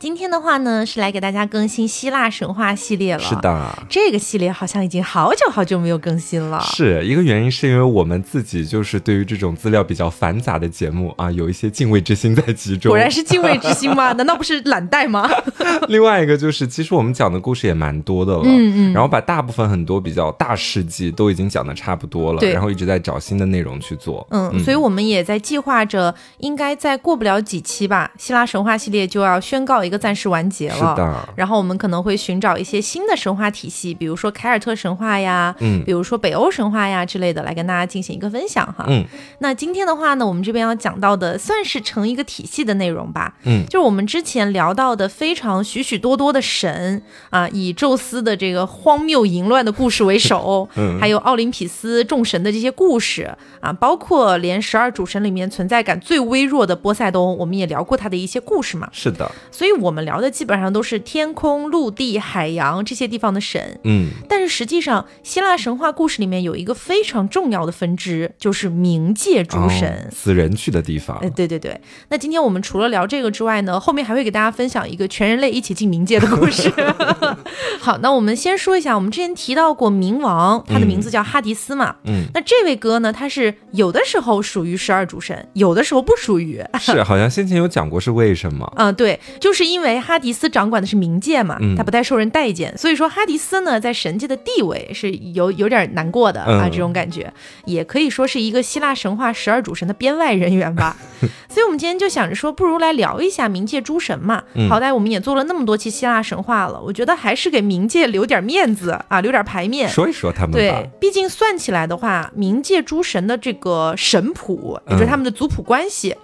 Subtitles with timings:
[0.00, 3.20] 今天的话呢，是来给大家更新希腊神话系列了。
[3.20, 6.58] 是，的，这个系列好像已经好久好久没有更新了。
[6.62, 12.88] 是一个原因，是因为我们自己就是对于这种资料比较繁杂的节目啊，有一些敬畏之心在其中。
[12.88, 14.12] 果然是敬畏之心吗？
[14.16, 15.28] 难道不是懒怠吗？
[15.88, 24.26] 另外一个就是，其实我们讲的故事也蛮多的了，嗯嗯然后把大部分很多比较大事迹都已经讲的差不多了，对然后一直在找新的内容去做。
[24.30, 30.76] 嗯，所以我们也在计划着，应该再过不了几期吧，希腊神话系列就要宣告一个暂时完结了。
[30.76, 38.84] 是的，然后我们可能会寻找一些新的神话体系，比如说凯尔特神话呀，嗯比如说北欧神话呀之类的，来跟大家进行一个分享哈。
[38.88, 39.04] 嗯，
[39.40, 43.34] 那今天的话呢，我们这边要讲到的算是成一个体系的内容吧。
[43.44, 58.88] 嗯就是我们之前聊到的非常许许多多的神啊，以宙斯的这个荒谬淫乱的故事为首， 嗯还有奥林匹斯众神的这些故事啊，包括连十二主神里面存在感最微弱的波塞冬，我们也聊过他的一些故事嘛。
[58.92, 63.78] 是的，所以我们聊的基本上都是天空、陆地、海洋这些地方的神。
[63.84, 70.06] 嗯，但是实际上，希腊神话故事里面有一个非常重要的分支，就是冥界诸神。
[70.06, 71.80] 哦死人去的地方哎，，对对对。
[72.08, 76.70] 那今天我们除了聊这个之外呢，后面还会给大家分享一个全人类一起进冥界的故事。
[77.80, 81.96] 好，那我们先说一下，我们之前提到过冥王，他的名字叫哈迪斯嘛。
[82.04, 86.62] 嗯，那这位哥呢，他是有的时候属于十二主神，有的时候不属于。
[86.78, 88.70] 是好像先前有讲过是为什么？
[88.76, 97.32] 嗯， 对，就是因为哈迪斯掌管的是冥界嘛，嗯他不太受人待见，所以说哈迪斯呢在神界的地位是有有点难过的啊，嗯这种感觉
[97.64, 100.96] 也可以说是一个希腊神话十二主神的编外人员吧。
[101.48, 104.42] 所以我们今天就想着说，不如来聊一下冥界诸神嘛。
[104.54, 109.88] 嗯好歹我们也做了那么多期希腊神话了，我觉得还是给冥界留点面子啊，留点牌面。
[109.88, 116.14] 说一说他们吧对。，毕竟算起来的话，冥界诸神的这个神谱，也就是他们的族谱关系，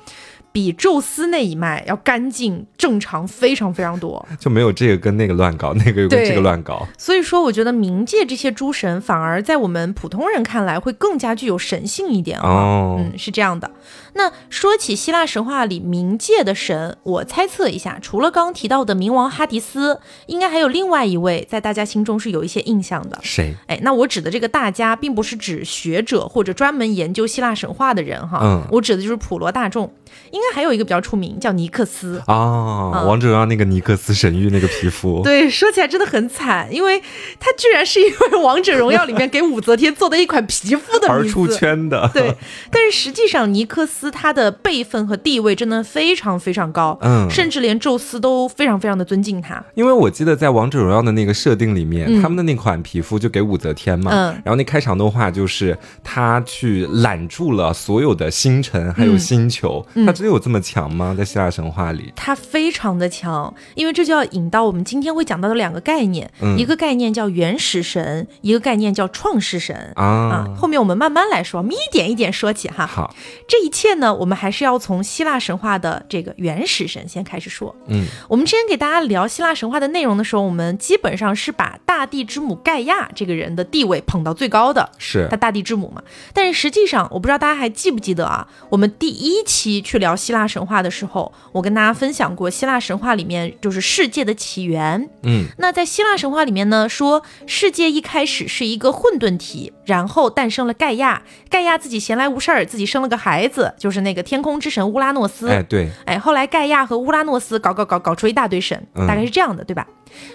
[0.57, 4.27] 比宙斯那一脉要干净正常非常非常多。
[4.41, 6.89] 就没有这个跟那个乱搞，那个又跟这个乱搞。
[6.97, 12.49] 所以说，我觉得冥界这些诸神反而在我们普通人看来会更加具有神性一点啊。
[12.49, 13.71] 哦，嗯，是这样的。
[14.15, 23.19] 那说起希腊神话里冥界的神，我猜测一下，除了刚刚提到的冥王哈迪斯，应该还有另外一位在大家心中是有一些印象的。
[23.23, 23.55] 谁？
[23.67, 29.93] 哎，那我指的这个大家，并不是指学者或者专门研究希腊神话的人哈，嗯我指的就是普罗大众。
[30.31, 32.23] 应该还有一个比较出名，叫尼克斯。
[32.27, 37.01] 啊，嗯王者荣耀那个尼克斯神域那个皮肤，对，说起来真的很惨，因为
[37.39, 41.09] 他居然是因为王者荣耀里面给武则天做的一款皮肤的。
[41.11, 42.11] 而出圈的。
[42.13, 42.35] 对，
[42.71, 49.63] 但是实际上尼克斯他的辈分和地位真的非常非常高，嗯甚至连宙斯都非常非常的尊敬他。
[49.75, 61.15] 因为我记得在王者荣耀的那个设定里面，嗯他们的那款皮肤就给武则天嘛，嗯然后那开场动画就是他去揽住了所有的星辰还嗯有星球，他真的有这么强吗？
[61.17, 62.13] 在希腊神话里？
[62.17, 69.93] 他非常的强，因为这就要引到我们今天会讲到的两个概念，嗯一个概念叫原始神，一个概念叫创世神。
[69.97, 72.87] 啊啊，，后面我们慢慢来说，我们一点一点说起哈。
[72.87, 73.15] 好，
[73.47, 77.75] 这一切呢，我们还是要从希腊神话的这个原始神先开始说。
[77.87, 86.03] 嗯，我们之前给大家聊希腊神话的内容的时候，我们基本上是把大地之母盖亚这个人的地位捧到最高的，是她大地之母嘛。
[86.33, 88.49] 但是实际上，我不知道大家还记不记得啊？
[88.71, 95.09] 我们第一期去聊希腊神话的时候，我跟大家分享过希腊神话里面就是世界的起源。
[95.23, 101.23] 嗯，那在希腊神话里面呢，说世界一开始是一个混沌体，然后诞生了盖亚。
[101.51, 105.49] 盖亚自己闲来无事儿，自己生了个孩子，就是那个天空之神乌拉诺斯。
[105.49, 109.87] 哎，对，哎，后来盖亚和乌拉诺斯搞搞搞搞出一大堆神，嗯大概是这样的，对吧？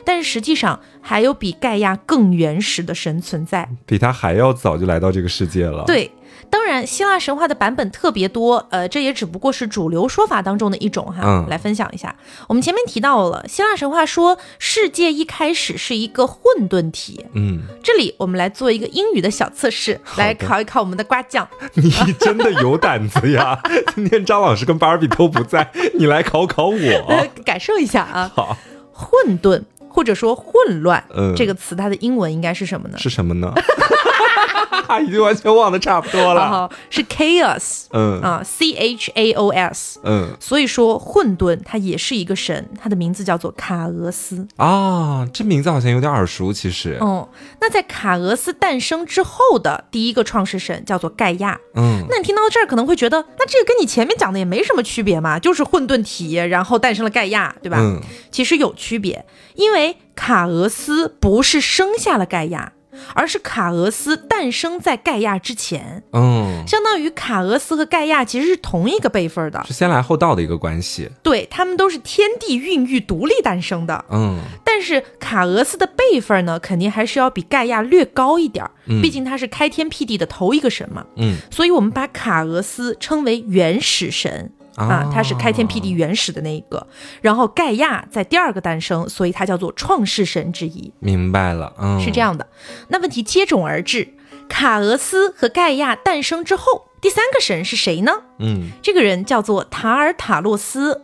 [0.05, 3.67] 但是实际上还有比盖亚更原始的神存在。
[3.85, 6.11] 比他还要早就来到这个世界了。，对，
[6.51, 11.21] 当然希腊神话的版本特别多，呃，这也只不过是主流说法当中的一种哈。
[11.23, 12.15] 嗯来分享一下，
[12.47, 21.47] 我们前面提到了希腊神话说世界一开始是一个混沌体，嗯，这里我们来做一个英语的小测试，来考一考我们的瓜酱。
[21.73, 21.89] 你
[22.19, 23.57] 真的有胆子呀！
[23.95, 27.27] 今天张老师跟芭比都不在，你来考考呃我。
[27.43, 28.57] 感受一下啊，好，
[28.91, 32.97] 混沌或者说混乱、嗯这个词，它的英文应该是什么呢？
[32.99, 33.53] 是什么呢？
[35.05, 36.49] 已经完全忘得差不多了。
[36.49, 39.99] 好，是 chaos 嗯啊，C H A O S。
[40.03, 44.47] 嗯所以说，混沌它也是一个神，它的名字叫做卡俄斯。
[44.57, 46.97] 啊，这名字好像有点耳熟，其实。
[47.01, 47.27] 嗯，
[47.59, 51.59] 那在卡俄斯诞生之后的第一个创世神叫做盖亚。
[51.75, 57.77] 嗯那你听到这儿可能会觉得，那这个跟你前面讲的也没什么区别嘛，就是混沌体，然后诞生了盖亚，对吧？
[57.79, 58.01] 嗯
[58.31, 62.73] 其实有区别，因为卡俄斯不是生下了盖亚，
[63.13, 71.09] 而是卡俄斯诞生在盖亚之前，嗯，相当于卡俄斯和盖亚其实是同一个辈分的，是先来后到的一个关系。
[71.23, 74.05] 对他们都是天地孕育独立诞生的。
[74.09, 81.05] 嗯但是卡俄斯的辈分呢，肯定还是要比盖亚略高一点儿，嗯毕竟他是开天辟地的头一个神嘛。
[81.17, 84.51] 嗯所以我们把卡俄斯称为原始神。
[84.87, 86.87] 啊，他是开天辟地原始的那一个，
[87.21, 91.73] 然后盖亚在第二个诞生，所以他叫做创世神之一，明白了。
[91.77, 92.21] 嗯，是这。
[92.21, 92.47] 样的。
[92.89, 94.13] 那问题接踵而至，
[94.47, 98.11] 卡俄斯和盖亚诞生之后，第三个神是谁呢？
[98.37, 101.01] 嗯这个人叫做塔尔塔洛斯。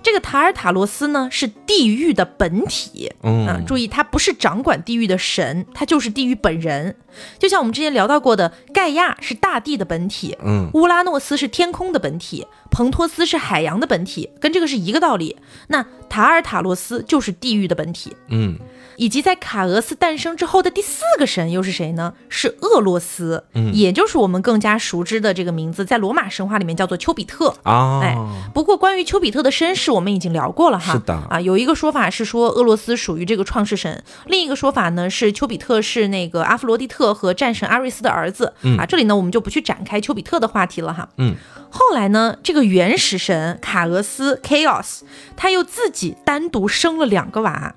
[0.00, 6.94] 这个塔尔塔洛斯呢是地狱的本体，嗯啊，注意，他不是掌管地狱的神，他就是地狱本人。
[7.38, 15.36] 就像我们之前聊到过的，盖亚是大地的本体，嗯乌拉诺斯是天空的本体，彭托斯是海洋的本体，跟这个是一个道理。
[15.68, 18.58] 那塔尔塔洛斯就是地狱的本体，嗯
[18.96, 22.14] 以及在卡俄斯诞生之后的第四个神又是谁呢？
[22.28, 27.54] 是厄洛斯，嗯也就是我们更加熟知的这个名字，在罗马神话里面叫做丘比特。
[27.62, 28.16] 啊，哎
[28.52, 30.94] 不过关于丘比特的身世，我们已经聊过了哈。
[30.94, 38.54] 是的啊，有一个说法是说俄罗斯属于这个创世神，另一个说法呢是丘比特是那个阿弗罗狄特和战神阿瑞斯的儿子。
[38.78, 41.08] 啊，这里呢我们就不去展开丘比特的话题了哈。
[41.18, 41.36] 嗯，
[41.70, 45.00] 后来呢，这个原始神卡俄斯 （Chaos）
[45.36, 47.74] 他又自己单独生了两个娃。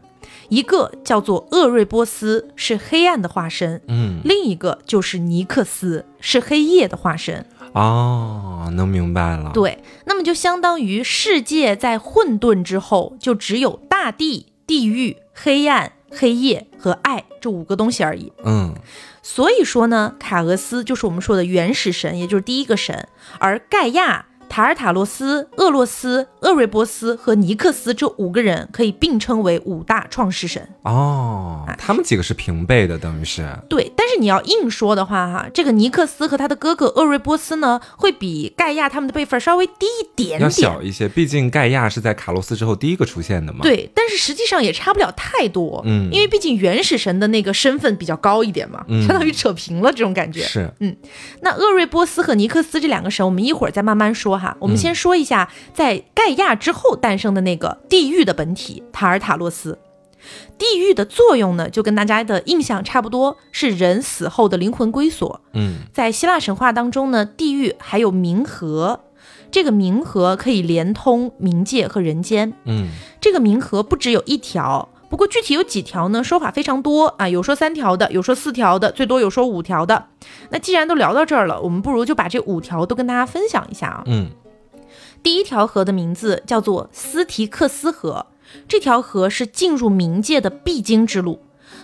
[0.50, 7.46] 一个叫做厄瑞波斯，是黑暗的化身；嗯另一个就是尼克斯，是黑夜的化身。
[7.72, 18.34] 哦，能明白了。，对，那么就相当于世界在混沌之后，就只有大地、地狱、黑暗、黑夜和爱这五个东西而已。
[18.44, 18.76] 嗯
[19.22, 23.08] 所以说呢，卡俄斯就是我们说的原始神，也就是第一个神，
[23.40, 24.26] 而盖亚。
[24.52, 30.62] 塔尔塔洛斯、厄洛斯、厄瑞波斯和尼克斯这五个人可以并称为五大创世神。
[30.82, 33.48] 哦，他们几个是平辈的，等于是。
[33.70, 50.42] 对，但是你要硬说的话，哈，这个尼克斯和他的哥哥厄瑞波斯呢，会比盖亚他们的辈分稍微低一点要点，小一些，毕竟盖亚是在卡洛斯之后第一个出现的嘛。，对，但是实际上也差不了太多，嗯因为毕竟原始神的那个身份比较高一点嘛，嗯相当于扯平了这种感觉。
[50.42, 50.94] 是，嗯
[51.40, 54.58] 那厄瑞波斯和尼克斯这两个神，我们一会儿再慢慢说哈。
[54.60, 59.78] 我们先说一下，在盖亚之后诞生的那个地狱的本体塔尔塔洛斯。
[60.58, 65.42] 地狱的作用呢，就跟大家的印象差不多，是人死后的灵魂归所。
[65.54, 69.00] 嗯在希腊神话当中呢，地狱还有冥河，
[69.50, 72.54] 这个冥河可以连通冥界和人间。
[72.66, 72.90] 嗯
[73.20, 76.24] 这个冥河不只有一条，不过具体有几条呢？
[76.24, 80.06] 说法非常多啊，有说三条的，有说四条的，最多有说五条的。
[80.52, 84.04] 那既然都聊到这儿了，我们不如就把这五条都跟大家分享一下啊。
[84.08, 84.30] 嗯
[85.22, 88.28] 第一条河的名字叫做斯提克斯河，
[88.70, 91.42] 这条河是进入冥界的必经之路。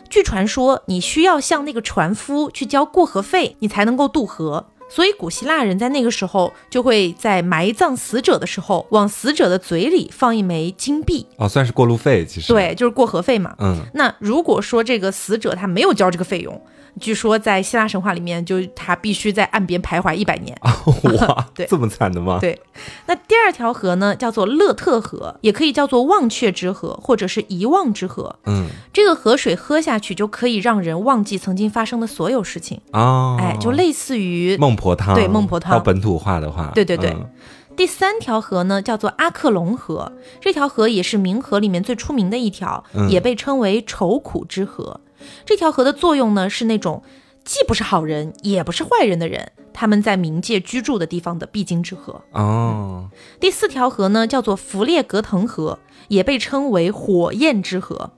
[0.09, 4.67] 据传说，你需要向那个船夫去交过河费，你才能够渡河。
[4.89, 13.55] 所以古希腊人在那个时候就会在埋葬死者的时候，往死者的嘴里放一枚金币，哦，算是过路费，其实。，对，就是过河费嘛。
[13.59, 16.61] 嗯，那如果说这个死者他没有交这个费用，
[16.99, 20.57] 据说在希腊神话里面，就他必须在岸边徘徊一百年。
[21.19, 22.39] 哇， 对这么惨的吗？
[22.41, 22.59] 对，
[23.05, 28.35] 那第二条河呢，叫做勒特河，也可以叫做忘却之河，或者是遗忘之河。
[28.45, 37.29] 嗯这个河水喝下去就可以让人忘记曾经发生的所有事情，哦，哎，就类似于孟婆汤，对孟婆汤到本土化的话，对对对嗯
[37.75, 40.11] 第三条河呢，叫做阿克隆河。
[40.41, 44.99] 这条河也是冥河里面最出名的一条，嗯也被称为愁苦之河。
[45.45, 47.03] 这条河的作用呢，是那种
[47.43, 52.21] 既不是好人也不是坏人的人，他们在冥界居住的地方的必经之河。
[52.31, 53.09] 哦，
[53.39, 58.11] 第四条河呢，叫做弗列格腾河，也被称为火焰之河。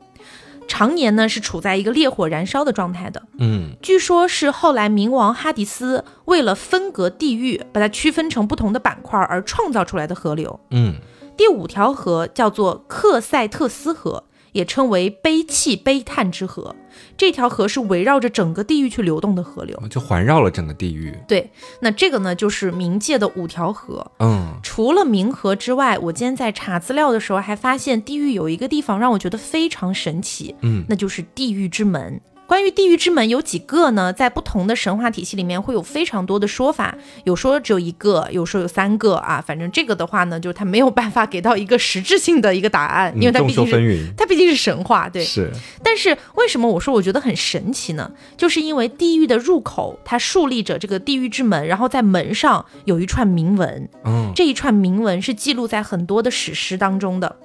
[0.68, 10.60] 常年呢是处在一个烈火燃烧的状态的，嗯据说是后来冥王哈迪斯为了分隔地狱，把它区分成不同的板块而创造出来的河流。
[10.70, 10.96] 嗯
[11.36, 16.76] 第五条河叫做克塞特斯河，也称为悲泣悲叹之河。
[17.16, 19.82] 这条河是围绕着整个地狱去流动的河流。
[19.90, 21.18] 就环绕了整个地狱。
[21.28, 21.50] 对，
[21.82, 24.12] 那这个呢就是冥界的五条河。
[24.20, 32.20] 嗯除了冥河之外，我今天在查资料的时候还发现地狱有一个地方让我觉得非常神奇，嗯，那就是地狱之门。
[32.50, 34.12] 关于地狱之门有几个呢？
[34.12, 39.40] 在不同的神话体系里面会有非常多的说法，有说只有一个，有说有三个啊。
[39.40, 44.08] 反正这个的话呢，就是它没有办法给到一个实质性的一个答案，因为它众毕竟是。
[44.18, 45.24] 它毕竟是神话，对。
[45.24, 45.52] 是，
[45.84, 48.12] 但是为什么我说我觉得很神奇呢？
[48.36, 57.36] 就是因为地狱的入口，它竖立着这个地狱之门，然后在门上有一串铭文，嗯，这一串铭文是记录在很多的史诗当中的。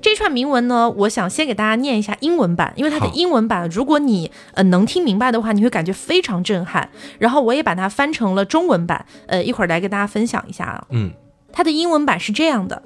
[0.00, 6.89] 这一串铭文呢，我想先给大家念一下英文版，因为它的英文版，如果你呃能听明白的话，你会感觉非常震撼。
[7.19, 10.87] 然后我也把它翻成了中文版，呃，一会儿来跟大家分享一下啊。
[10.89, 11.11] 嗯，
[11.51, 12.81] 它的英文版是这样的：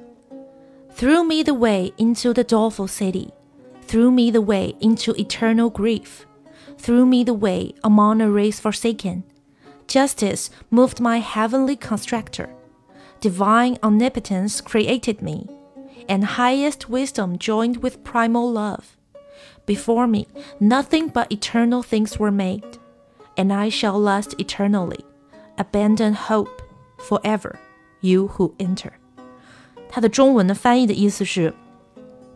[0.97, 3.29] Through me the way into the doleful city,
[3.87, 6.25] through me the way into eternal grief,
[6.81, 9.23] through me the way among a race forsaken.
[9.87, 12.49] Justice moved my heavenly constructor.
[13.19, 15.47] Divine omnipotence created me,
[16.07, 18.94] and highest wisdom joined with primal love.
[19.66, 20.26] Before me,
[20.60, 22.62] nothing but eternal things were made,
[23.34, 25.00] and I shall last eternally.
[25.56, 26.62] Abandon hope
[26.98, 27.56] forever,
[28.00, 28.92] you who enter.
[29.88, 31.52] 它的中文的翻译的意思是：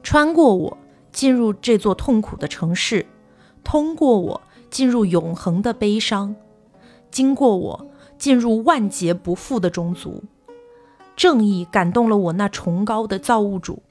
[0.02, 0.78] 穿过我，
[1.12, 3.04] 进入这座痛苦的城市；
[3.62, 6.34] 通过我，进入永恒的悲伤；
[7.10, 7.87] 经过我，
[8.18, 10.25] 进入万劫不复的种族。
[11.14, 13.82] 正义感动了我那崇高的造物主，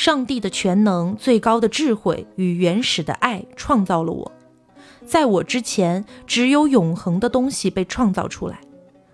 [0.00, 4.32] 上帝的全能、最高的智慧与原始的爱创造了我。
[5.04, 8.58] 在我之前，只有永恒的东西被创造出来，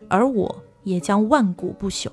[0.09, 2.07] 而我也将万古不朽。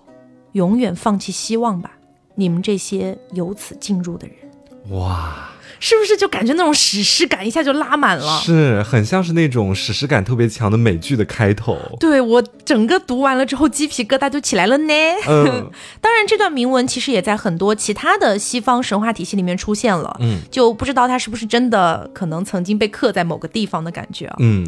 [0.54, 1.92] 永远放弃希望吧，
[2.34, 8.40] 你们这些由此进入的人，哇，是不是就感觉那种史诗感一下就拉满了？
[8.42, 11.78] 是很像是那种史诗感特别强的美剧的开头。
[12.00, 14.94] 对我整个读完了之后，鸡皮疙瘩就起来了呢。
[15.28, 24.36] 嗯 当然，这段铭文其实也在很多其他的西方神话体系里面出现了，嗯就不知道它是不是真的，可能曾经被刻在某个地方的感觉啊。
[24.40, 24.66] 嗯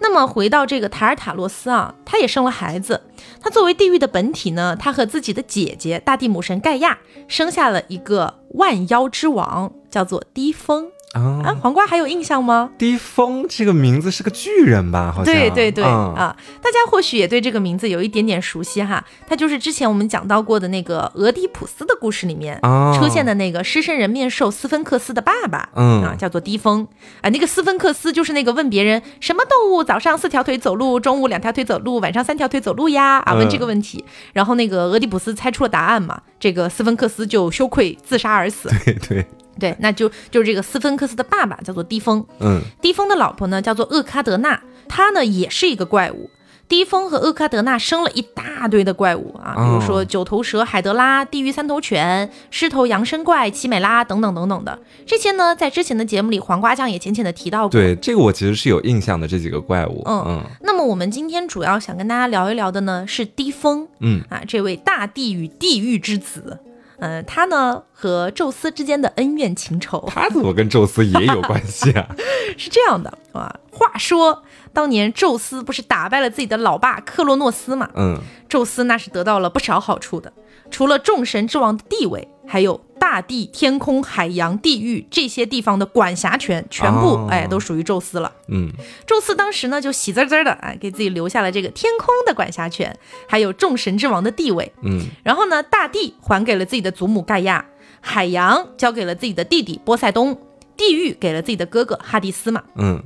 [0.00, 3.00] 那么回到这个塔尔塔洛斯啊，他也生了孩子。
[3.40, 11.40] 他作为地狱的本体呢，他和自己的姐姐大地母神盖亚生下了一个万妖之王，叫做低风啊。
[11.44, 12.70] 啊，黄瓜还有印象吗？
[12.76, 15.12] 低风这个名字是个巨人吧？
[15.14, 19.04] 好像对对对、嗯啊，大家或许也对这个名字有一点点熟悉哈。
[19.28, 26.86] 他就是之前我们讲到过的那个俄狄浦斯的故事里面、啊出现的那个狮身人面兽斯芬克斯的爸爸，嗯啊，叫做低风
[27.20, 27.30] 啊。
[27.30, 38.68] 那个斯芬克斯就是那个问别人什么动物早上四条腿走路，中午两条腿走路，晚上三条腿走路呀啊，问这个问题，然后那个俄狄浦斯猜出了答案嘛，这个斯芬克斯就羞愧自杀而死。
[38.84, 39.26] 对对，
[39.58, 46.30] 对，那就就是这个斯芬克斯的爸爸叫做低峰，嗯低峰的老婆呢叫做厄喀德纳，她呢也是一个怪物。
[46.66, 54.78] 低峰和厄喀德纳生了一大堆的怪物啊，比如说哦九头蛇海德拉、地狱三头犬、狮头扬身怪奇美拉等等等等的。
[55.04, 57.68] 这些呢，在之前的节目里，黄瓜酱也浅浅的提到过。
[57.68, 60.02] 对，这个我其实是有印象的，这几个怪物。
[60.06, 66.58] 嗯嗯那么我们今天主要想跟大家聊一聊的呢是低峰嗯啊，这位大地与地狱之子。
[66.98, 72.06] 嗯、他呢和宙斯之间的恩怨情仇，他怎么跟宙斯也有关系啊？
[72.56, 73.60] 是这样的啊。
[73.70, 77.90] 话说当年宙斯不是打败了自己的老爸克洛诺斯嘛？
[77.96, 80.32] 嗯宙斯那是得到了不少好处的，
[80.70, 88.32] 除了众神之王的地位，还有大地、天空、海洋、地狱这些地方的管辖权，全部、哦哎都属于宙斯了。
[88.48, 88.72] 嗯
[89.06, 94.72] 宙斯当时呢就喜滋滋的哎给自己留下了这个天空的管辖权，还有众神之王的地位。
[94.82, 97.66] 嗯然后呢，大地还给了自己的祖母盖亚，
[98.00, 100.40] 海洋交给了自己的弟弟波塞冬，
[100.74, 102.62] 地狱给了自己的哥哥哈迪斯嘛。
[102.76, 103.02] 嗯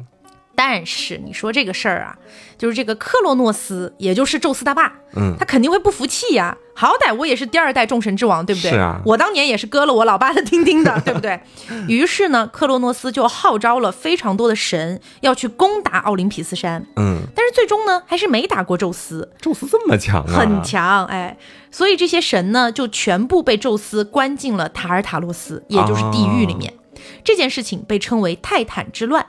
[0.61, 2.19] 但是你说这个事儿啊，
[2.59, 8.73] 就是这个克洛诺斯，也就是宙斯他爸，嗯他肯定会不服气呀、好歹我也是第二代众神之王，对不对？
[8.73, 11.41] 是啊我当年也是割了我老爸的丁丁的，对不对？
[11.87, 20.35] 于是呢，克洛诺斯就号召了非常多的神要去攻打奥林匹斯山，嗯，但是最终呢，还是没打过宙斯，宙斯这么强啊？
[20.37, 21.38] 很强，哎，
[21.71, 26.75] 所以这些神呢，就全部被宙斯关进了塔尔塔洛斯，也就是地狱里面。
[27.23, 29.25] 这件事情被称为泰坦之乱。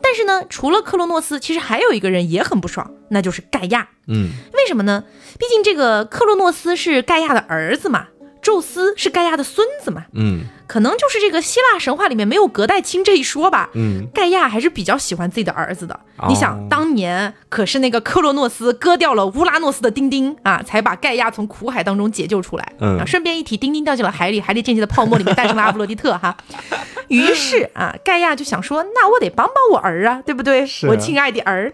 [0.00, 3.88] 但是呢，除了克洛诺斯，其实还有一个人也很不爽，那就是盖亚。
[4.06, 5.04] 嗯为什么呢？
[5.38, 8.08] 毕竟这个克洛诺斯是盖亚的儿子嘛，
[8.40, 13.70] 宙斯是盖亚的孙子嘛，嗯可能就是这个希腊神话里面没有隔代亲这一说吧。
[13.74, 15.98] 嗯盖亚还是比较喜欢自己的儿子的。
[16.18, 22.72] 哦你想，当年可是那个克洛诺斯割掉了乌拉诺斯的丁丁啊，才把盖亚从苦海当中解救出来。
[22.80, 26.36] 嗯啊，顺便一提，丁丁掉进了海里，海里溅起的泡沫里面诞生了阿布洛狄特哈。
[27.08, 30.66] 于是啊，盖亚就想说，那我得帮帮我儿啊，对不对？
[30.86, 31.72] 我亲爱的儿。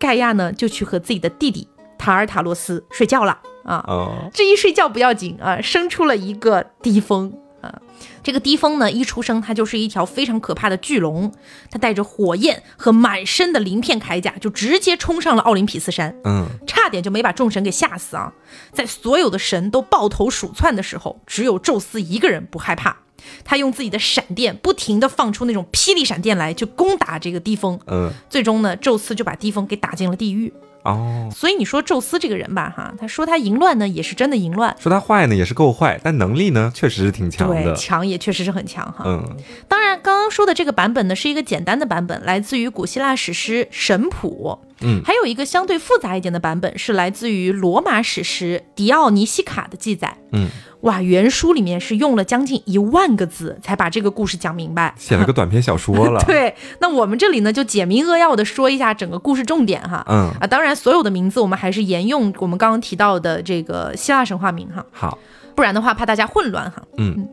[0.00, 3.84] 盖亚呢，就去和自己的弟弟塔尔塔洛斯睡觉了啊。
[3.86, 7.32] 哦这一睡觉不要紧啊，生出了一个低风。
[7.68, 7.80] 啊。
[8.22, 11.32] 这个低风呢，一出生他就是一条非常可怕的巨龙，
[11.70, 18.32] 他带着火焰和满身的鳞片铠甲，就直接冲上了奥林匹斯山，嗯，差点就没把众神给吓死啊！
[18.72, 22.98] 在所有的神都抱头鼠窜的时候，只有宙斯一个人不害怕，
[23.44, 27.78] 他用自己的闪电不停地放出那种霹雳闪电来，就攻打这个低风。
[27.86, 30.52] 嗯，最终呢，宙斯就把低风给打进了地狱。
[30.84, 37.72] 哦，所以你说宙斯这个人吧，哈，他说他淫乱呢，也是真的淫乱，说他坏呢也是够坏，但能力呢确实是挺强对，的。
[37.76, 39.04] 强也确实是很强哈。
[39.06, 39.36] 嗯
[39.68, 44.58] 当然，刚刚说的这个版本呢，是一个简单的版本，来自于古希腊史诗《神谱》。
[44.84, 50.16] 嗯还有一个相对复杂一点的版本，是来自于罗马史诗《迪奥尼西卡》的记载。
[50.32, 50.48] 嗯，
[50.82, 54.94] 哇，原书里面是用了将近一万个字才把这个故事讲明白。。
[54.98, 60.04] 写了个短篇小说了 对，那我们这里呢就简明扼要的说一下整个故事重点哈。
[60.08, 65.18] 嗯，啊，当然所有的名字我们还是沿用我们刚刚提到的这个希腊神话名哈，好，
[65.54, 66.82] 不然的话怕大家混乱哈。
[66.96, 67.28] 嗯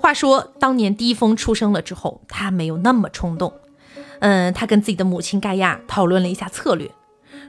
[0.00, 3.52] 话说当年低风出生了之后，他没有那么冲动，
[4.20, 6.90] 嗯，他跟自己的母亲盖亚讨论了一下策略。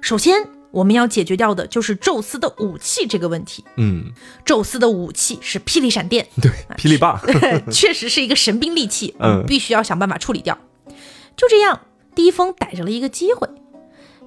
[0.02, 3.64] 首先，我们要解决掉的就是宙斯的武器这个问题。
[3.78, 4.12] 嗯，
[4.46, 7.20] 宙斯的武器是霹雳闪电，对，霹雳棒，
[7.72, 10.58] 确实是一个神兵利器，嗯必须要想办法处理掉。
[11.36, 11.82] 就这样，
[12.14, 13.48] 低风逮着了一个机会。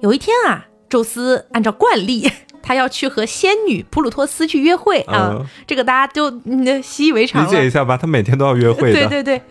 [0.01, 2.29] 有一天啊，宙斯按照惯例，
[2.61, 7.49] 他要去和仙女普鲁托斯去约会啊，嗯这个大家就嗯习以为常理。
[7.49, 8.99] 解一下吧，他每天都要约会的。
[9.07, 9.41] 对对对，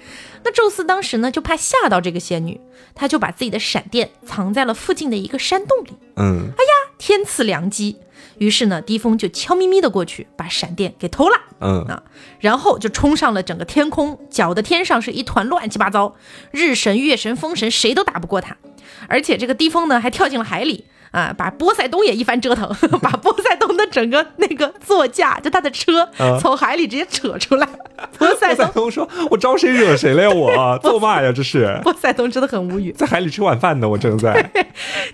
[0.44, 2.60] 那宙斯当时呢就怕吓到这个仙女，
[2.94, 5.92] 他就把自己的闪电藏在了附近的一个山洞里。
[6.16, 6.50] 嗯，
[7.04, 7.96] 天赐良机，
[8.38, 11.36] 于是呢，低风就悄咪咪的过去，把闪电给偷了。
[11.60, 11.82] 嗯。
[11.86, 12.04] 啊，
[12.38, 16.14] 然后就冲上了整个天空，搅得天上是一团乱七八糟，
[16.52, 18.56] 日神、月神、风神谁都打不过他，
[19.08, 20.84] 而且这个低风呢还跳进了海里。
[21.12, 22.68] 啊，把波塞冬也一番折腾，
[23.00, 27.68] 把波塞冬的整个那个座驾，就他的车，嗯从海里直接扯出来。
[28.18, 30.28] 波塞冬说：“我招谁惹谁了呀？
[30.34, 31.30] 我做嘛呀！
[31.32, 32.90] 这是波塞冬真的很无语。
[32.98, 34.32] 在海里吃晚饭呢，我正在。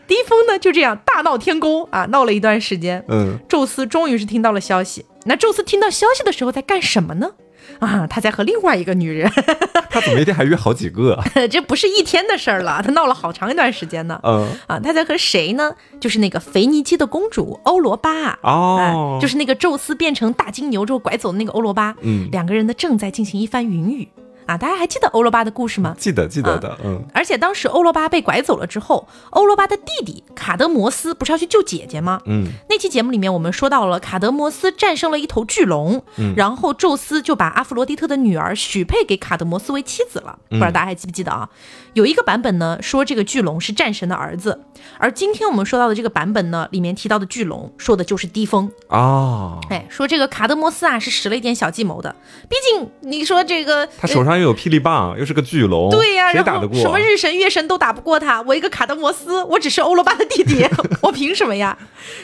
[0.07, 3.05] 低风呢就这样大闹天宫啊，闹了一段时间。
[3.09, 5.05] 嗯，宙斯终于是听到了消息。
[5.25, 7.31] 那宙斯听到消息的时候在干什么呢？
[7.79, 9.31] 啊，他在和另外一个女人，
[9.91, 11.19] 他怎么一天还约好几个？
[11.51, 14.21] 这不是一天的事儿了，他闹了好长一段时间呢。
[14.23, 15.73] 嗯，啊，他在和谁呢？
[16.01, 18.39] 就是那个腓尼基的公主欧罗巴。
[18.43, 21.95] 哦哎，就是那个宙斯变成大金牛之后拐走的那个欧罗巴。
[22.03, 24.09] 嗯两个人呢正在进行一番云雨。
[24.49, 25.95] 啊，大家还记得欧罗巴的故事吗？
[25.99, 32.23] 记得记得的，嗯而且当时欧罗巴被拐走了之后，欧罗巴的弟弟卡德摩斯不是要去救姐姐吗？
[32.25, 40.39] 嗯那期节目里面我们说到了卡德摩斯战胜了一头巨龙，嗯然后宙斯就把阿弗罗狄特的女儿许配给卡德摩斯为妻子了。
[40.49, 41.51] 不知道大家还记不记得啊？
[41.93, 44.63] 有一个版本呢说这个巨龙是战神的儿子，
[44.99, 48.71] 而今天我们说到的这个版本呢，里面提到的巨龙说的就是低风。
[48.89, 52.17] 哦，哎，说这个卡德摩斯啊是使了一点小计谋的，
[52.49, 56.77] 毕竟你说这个他手上又有霹雳棒，又是个巨龙，对呀、然谁打得过？
[56.79, 60.66] 后什么日神月神都打不过他，我一个卡德摩斯， 我只是欧罗巴的弟弟，
[61.03, 61.77] 我凭什么呀？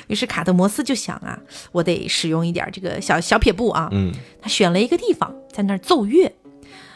[0.09, 1.39] 于是卡德摩斯就想啊，
[1.73, 6.33] 我得使用一点这个小小撇步啊，嗯他选了一个地方，在那儿奏乐，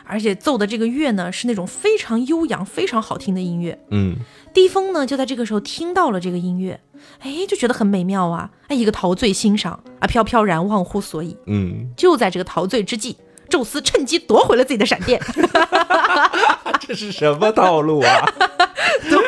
[0.05, 3.79] 而且奏的这个乐呢是那种非常悠扬、非常好听的音乐。
[3.91, 4.17] 嗯
[4.55, 6.81] 低风呢就在这个时候听到了这个音乐，
[7.21, 11.37] 哎，就觉得很美妙啊，哎，一个陶醉欣赏啊，飘飘然忘乎所以。
[11.47, 13.17] 嗯，就在这个陶醉之际，
[13.49, 15.21] 宙斯趁机夺回了自己的闪电。
[16.81, 18.25] 这是什么套路啊？
[19.11, 19.23] 夺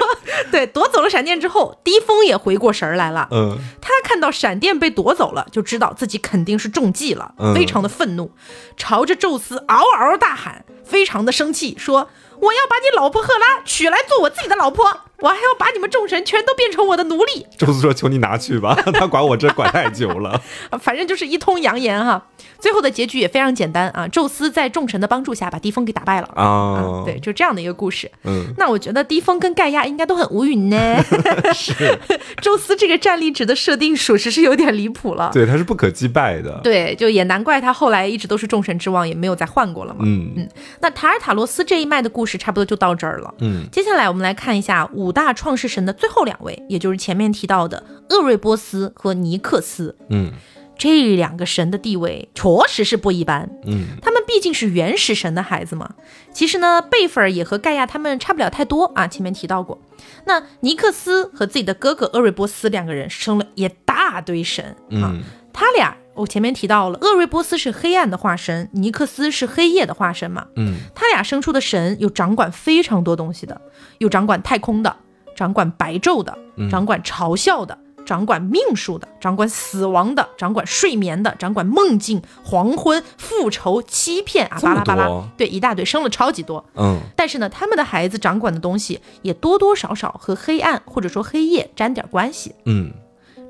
[0.50, 3.28] 对，夺走了闪电之后，低风也回过神儿来了。
[3.30, 8.32] 嗯他看到闪电被夺走了，就知道自己肯定是中计了，嗯非常的愤怒，
[8.76, 12.08] 朝着宙斯嗷嗷大喊，非常的生气，说
[12.40, 17.46] ：“我要把你老婆赫拉娶来做我自己的老婆，我还要把你们众神全都变成我的奴隶。
[17.58, 20.40] 宙斯说：“求你拿去吧，他管我这管太久了。
[20.70, 22.26] 啊， 反正就是一通扬言哈。
[22.58, 28.10] 最后的结局也非常简单啊，宙斯在众神的帮助下把低风给打败了”啊啊，对，，就这样的一个故事。
[28.24, 31.02] 嗯，那我觉得低风跟盖亚应该都很无语呢。
[31.54, 31.98] 是
[32.40, 35.30] 宙斯这个战力值的设定，属实是有点离谱了。
[35.32, 36.60] 对，他是不可击败的。
[36.62, 40.00] 对，就也难怪他后来一直都是众神之王，也没有再换过了嘛。
[40.04, 40.48] 嗯嗯
[40.80, 43.34] 那塔尔塔罗斯这一脉的故事差不多就到这儿了。
[43.40, 49.96] 嗯接下来我们来看一下五大创世神的最后两位，也就是前面提到的厄瑞波斯和尼克斯。
[50.08, 50.32] 嗯
[50.78, 55.94] 这两个神的地位确实是不一般，嗯他们毕竟是原始神的孩子嘛。
[56.32, 59.06] 其实呢，辈分儿也和盖亚他们差不了太多啊。
[59.06, 59.78] 前面提到过，
[60.24, 64.64] 那尼克斯和自己的哥哥厄瑞波斯两个人生了一大堆神
[65.02, 65.12] 啊。
[65.12, 70.46] 嗯他俩我前面提到了，厄瑞波斯是黑暗的化身，尼克斯是黑夜的化身嘛。
[70.56, 73.60] 嗯他俩生出的神有掌管非常多东西的，
[73.98, 74.94] 有掌管太空的，
[75.34, 76.36] 掌管白昼的，
[76.70, 86.62] 掌管嘲笑的，掌管命数的，掌管死亡的，掌管睡眠的，掌管梦境、黄昏、复仇、欺骗啊，巴拉巴拉，对，一大堆，生了超级多。
[86.76, 92.54] 嗯但是呢，他们的孩子掌管的东西也多多少少和黑暗或者说黑夜沾点关系。
[92.66, 92.92] 嗯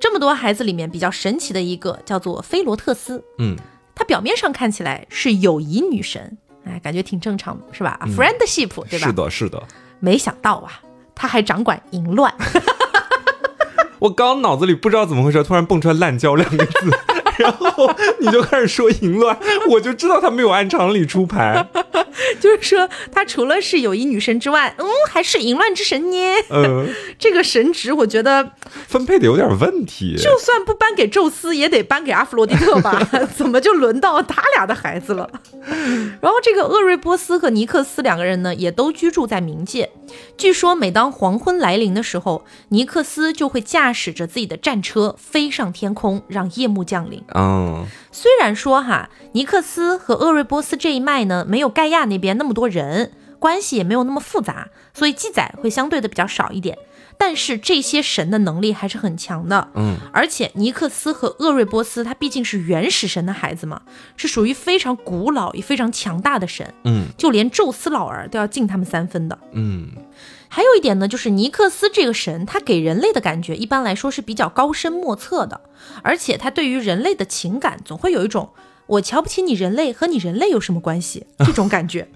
[0.01, 3.55] 这么多孩子里面比较神奇的一个叫做菲罗特斯，嗯，
[3.95, 9.07] 他表面上看起来是友谊女神，哎，感觉挺正常的，是吧、f r i e n d s h i p 对吧？
[9.07, 9.13] 是。
[9.13, 9.63] 的，是的。
[10.01, 10.81] 没想到啊，
[11.15, 12.35] 他还掌管淫乱。
[14.01, 16.91] 我刚脑子里不知道怎么回事，突然蹦出来“滥交”两个字，
[17.41, 19.37] 然后你就开始说淫乱，
[19.69, 21.67] 我就知道他没有按常理出牌。
[22.41, 26.19] 就是说，他除了是友谊女神之外，嗯，还是淫乱之神呢。
[26.51, 28.51] 嗯， 这个神职，我觉得
[28.87, 30.17] 分配的有点问题。
[30.17, 33.09] 就算不颁给宙斯，也得颁给阿弗罗狄特吧？
[33.37, 35.29] 怎么就轮到他俩的孩子了？
[36.21, 39.91] 然后这个厄瑞波斯和尼克斯两个人呢，也都居住在冥界。
[40.37, 47.23] 据说，每当黄昏来临的时候，尼克斯就会驾驶着自己的战车飞上天空，让夜幕降临。
[47.35, 56.77] 嗯虽然说哈，尼克斯和厄瑞波斯这一脉呢，没有盖亚那边那么多人，关系也没有那么复杂，所以记载会相对的比较少一点。
[57.17, 63.83] 但是这些神的能力还是很强的，嗯，而且尼克斯和厄瑞波斯他毕竟是原始神的孩子嘛，
[64.17, 69.39] 是属于非常古老也非常强大的神，嗯就连宙斯老儿都要敬他们三分的。
[69.53, 69.89] 嗯
[70.53, 75.61] 还有一点呢，就是尼克斯这个神，他给人类的感觉一般来说是比较高深莫测的，
[76.03, 78.51] 而且他对于人类的情感总会有一种
[78.87, 82.09] 我瞧不起你人类和你人类有什么关系 这种感觉。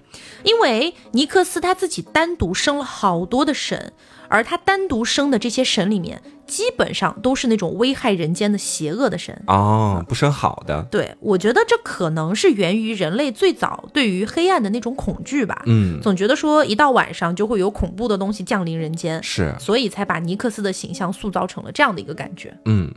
[0.43, 3.93] 因为尼克斯他自己单独生了好多的神，
[4.27, 9.39] 而他单独生的这些神里面，基本上都是那种危害人间的邪恶的神。
[9.47, 10.81] 哦，不生好的。
[10.91, 15.63] 对，我觉得这可能是源于人类最早对于黑暗的那种恐惧吧。
[15.65, 19.53] 嗯，总觉得说一到晚上就会有恐怖的东西降临人间，是。
[19.59, 22.55] 所以才把尼克斯的形象塑造成了这样的一个感觉。
[22.65, 22.93] 嗯，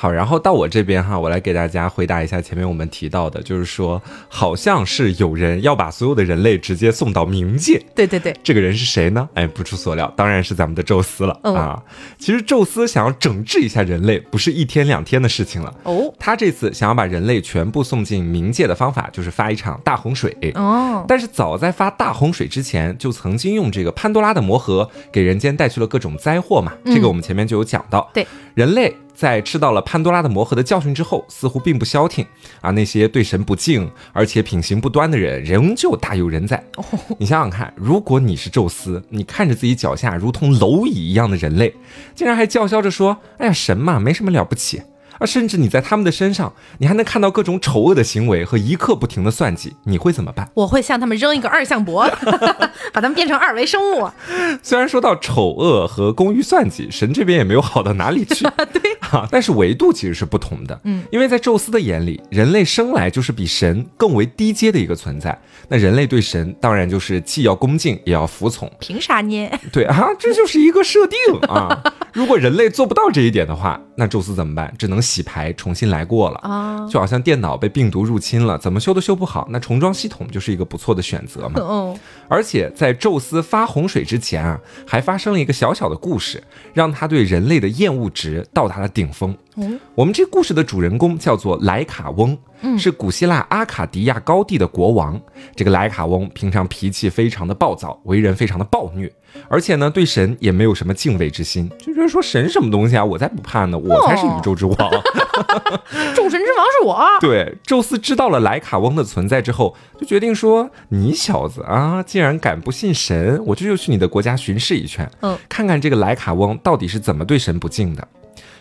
[0.00, 7.84] 好，然后到我这边哈，我来给大家回答一下前面我们提到的，就是说，好像是有人要把所有的人类直接送到冥界。
[7.96, 9.28] 对对对，这个人是谁呢？
[9.34, 11.82] 哎，不出所料，当然是咱们的宙斯了、嗯啊！
[12.16, 15.74] 其实宙斯想要整治一下人类，不是一天两天的事情了。
[15.82, 20.32] 哦他这次想要把人类全部送进冥界的方法，就是发一场大洪水。
[20.54, 26.72] 哦，但是早在发大洪水之前，就曾经用这个潘多拉的魔盒给人间带去了各种灾祸嘛。
[26.84, 28.08] 这个我们前面就有讲到。
[28.14, 32.24] 对，人类在吃到了潘多拉的魔盒的教训之后，似乎并不消停
[32.60, 32.70] 啊。
[32.70, 36.62] 那些对神不敬而且品行不端的人，仍旧大有人在。
[37.18, 41.74] 你想想看，如果你是宙斯，你看着自己脚下如同蝼蚁一样的人类，
[42.14, 44.82] 竟然还叫嚣着说：“哎呀，神嘛，没什么了不起。”
[45.18, 50.48] 啊，甚至你在他们的身上，你还能看到各种丑恶的行为和一刻不停的算计，你会怎么办？
[50.54, 52.08] 我会向他们扔一个二向箔，
[52.92, 54.08] 把他们变成二维生物。
[54.62, 65.36] 虽然说到丑恶和工欲算计，神这边也没有好到哪里去，对啊，但是维度其实是不同的，嗯，因为在宙斯的眼里，人类生来就是比神更为低阶的一个存在，
[65.68, 69.50] 那人类对神当然就是既要恭敬也要服从，凭啥呢？
[69.72, 71.82] 对啊，这就是一个设定啊。
[72.12, 74.72] 如果人类做不到这一点的话，那宙斯怎么办？
[74.78, 76.38] 只能洗牌重新来过了。
[76.40, 81.60] 啊，就好像电脑被病毒入侵了，怎么修都修不好，那重装系统就是一个不错的选择嘛。
[81.60, 86.42] 哦，而且在宙斯发洪水之前啊，还发生了一个小小的故事，
[86.74, 89.36] 让他对人类的厌恶值到达了顶峰。
[89.60, 92.38] 嗯我们这故事的主人公叫做莱卡翁，
[92.78, 95.20] 是古希腊阿卡迪亚高地的国王。
[95.56, 99.12] 这个莱卡翁平常脾气非常的暴躁，为人非常的暴虐，
[99.48, 104.76] 而且呢对神也没有什么敬畏之心，就觉得说神什么东西啊，我才不怕呢，我才是宇宙之王。
[106.14, 107.04] 众神之王是我。
[107.20, 118.08] 对，宙斯知道了莱卡翁的存在之后，就决定说：“你小子啊，既然敢不信神，我这就去你的国家巡视一圈，嗯，看看这个莱卡翁到底是怎么对神不敬的。”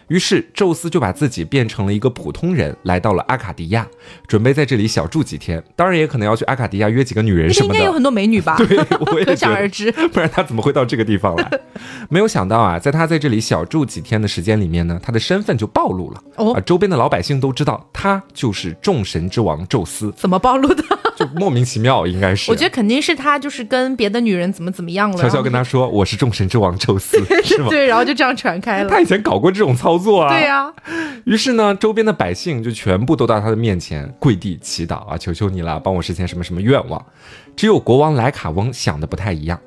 [0.10, 3.88] 于是，宙斯就把自己变成了一个普通人，来到了阿卡迪亚，
[4.28, 5.62] 准备在这里小住几天。
[5.76, 7.72] 当然，也可能要去阿卡迪亚约几个女人什么的。
[7.74, 8.56] 边应该有很多美女吧？
[8.64, 8.78] 对，
[9.12, 9.92] 我也可想而知。
[10.14, 11.60] 不然他怎么会到这个地方来？
[12.10, 16.24] 没有想到啊，在他在这里小住几天的时间里面呢，他的身份就暴露了。
[16.36, 20.84] 哦啊，周边的老百姓都知道他就是众神之王宙斯，怎么暴露的？
[21.18, 22.52] 就莫名其妙，应该是。
[22.52, 25.18] 我觉得肯定是他，就是跟别的女人怎么怎么样了。
[25.18, 27.68] 悄悄跟他说我是众神之王宙斯， 是吗？
[27.70, 28.90] 对，然后就这样传开了。
[28.90, 30.30] 他以前搞过这种操作啊。
[30.30, 30.72] 对呀、
[31.26, 37.04] 于是呢，周边的百姓就全部都到他的面前跪地祈祷啊，求求你了，帮我实现什么什么愿望。
[37.56, 39.60] 只有国王莱卡翁想的不太一样，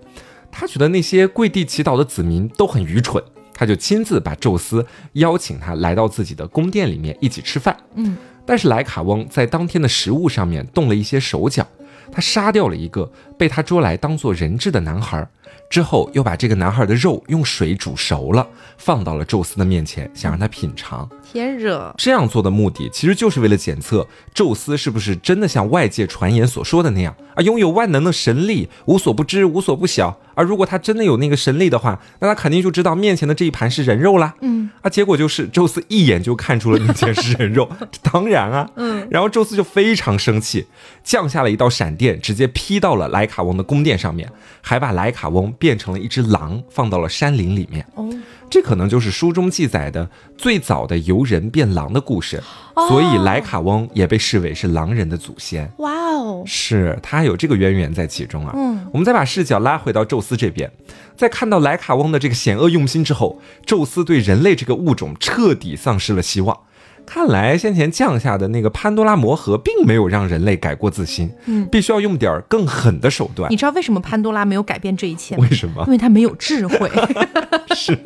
[0.52, 3.20] 他觉得那些跪地祈祷的子民都很愚蠢，
[3.52, 7.76] 他就亲自把宙斯邀请他来到自己的宫殿里面一起吃饭。
[7.96, 8.16] 嗯，
[8.50, 11.64] 但是莱卡翁在当天的食物上面动了一些手脚，
[12.10, 13.08] 他杀掉了一个
[13.40, 15.26] 被他捉来当做人质的男孩，
[15.70, 21.08] 之后又把这个男孩的肉用水煮熟了，放到了宙斯的面前，想让他品尝。
[21.32, 21.94] 天热！
[21.96, 30.18] 这样做的目的，其实就是为了检测宙斯是不是真的像外界传言所说的那样啊，拥有万能的神力，无所不知，无所不晓。
[30.34, 34.34] 而如果他真的有那个神力的话，那他肯定就知道面前的这一盘是人肉啦。
[34.40, 37.70] 嗯，啊，结果就是宙斯一眼就看出了面前是人肉，
[38.02, 38.68] 当然啊。
[38.76, 40.66] 嗯，然后宙斯就非常生气，
[41.04, 44.28] 降下了一道闪电，直接劈到了莱卡翁的宫殿上面，
[44.60, 47.86] 还把莱卡翁变成了一只狼，放到了山林里面。
[47.94, 48.10] 哦，
[48.50, 52.42] 这可能就是书中记载的最早的由人变狼的故事，
[52.74, 55.70] 哦所以莱卡翁也被视为是狼人的祖先。
[55.78, 58.52] 哇哦，是他有这个渊源在其中啊。
[58.56, 60.70] 嗯，我们再把视角拉回到宙斯这边，
[61.16, 66.58] 在看到莱卡翁的这个险恶用心之后，宙斯对人类这个物种彻底丧失了希望。
[67.06, 73.56] 看来先前降下的那个潘多拉魔盒并没有让人类改过自新，嗯必须要用点儿更狠的手段你。
[73.56, 75.56] 知道为什么潘多拉没有改变这一切吗为？
[75.56, 75.92] 什么因？
[75.92, 76.90] 为他没有智慧。
[77.74, 77.98] 是，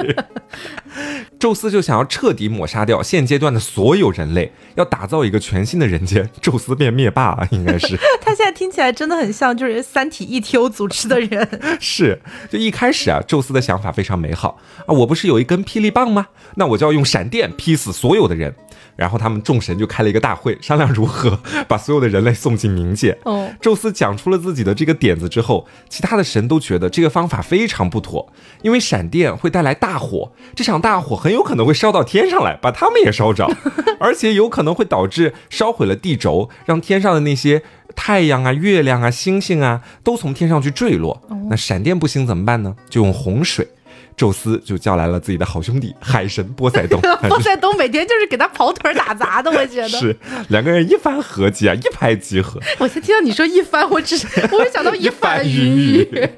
[1.38, 6.28] 宙斯就想要彻底抹杀掉现阶段的所有人类，要打造一个全新的人间。
[6.40, 11.61] 宙斯变灭霸啊，应该是 他现在听起来真的很像就是《三体》ETO 组织的人。
[11.80, 12.20] 是。
[12.50, 16.26] 就一开始啊，宙斯的想法非常美好啊，我不是有一根霹雳棒吗？
[16.57, 18.54] 那我就要用闪电劈死所有的人。
[18.97, 23.16] 然后他们众神就开了一个大会，商量如何 把所有的人类送进冥界。
[23.25, 33.49] 哦，宙斯讲出了自己的这个点子之后，其他的神都觉得这个方法非常不妥，因为闪电会带来大火，这场大火很有可能会烧到天上来，把他们也烧着，
[34.01, 37.62] 而且有可能会导致烧毁了地轴，让天上的那些
[37.94, 41.23] 太阳啊、月亮啊、星星啊都从天上去坠落。
[41.51, 42.75] 那闪电不行怎么办呢？
[42.88, 43.68] 就用洪水。
[44.16, 49.88] 宙斯就叫来了自己的好兄弟海神波塞冬， 波塞冬每天就是给他跑腿打杂的，我觉得。
[49.88, 50.16] 是
[50.48, 52.61] 两个人一番合计啊，一拍即合。
[52.79, 54.16] 我先听到你说一番，我只
[54.53, 56.29] 我会想到一番云雨。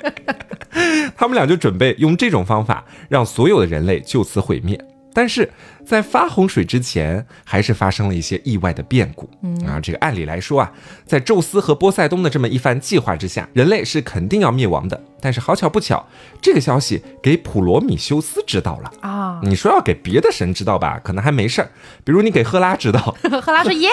[1.17, 4.79] 他们俩就准备用这种方法让所有的人类就此毁灭。
[5.15, 5.51] 但是
[5.87, 9.27] 在发洪水之前，还是发生了一些意外的变故。
[9.67, 10.71] 啊，这个按理来说啊，
[11.07, 15.03] 在宙斯和波塞冬的这么一番计划之下，人类是肯定要灭亡的。
[15.21, 16.07] 但是好巧不巧，
[16.41, 18.93] 这个消息给普罗米修斯知道了。
[19.01, 21.71] 啊，你说要给别的神知道吧，可能还没事儿，
[22.05, 23.89] 比如你给赫拉知道， 赫拉说耶，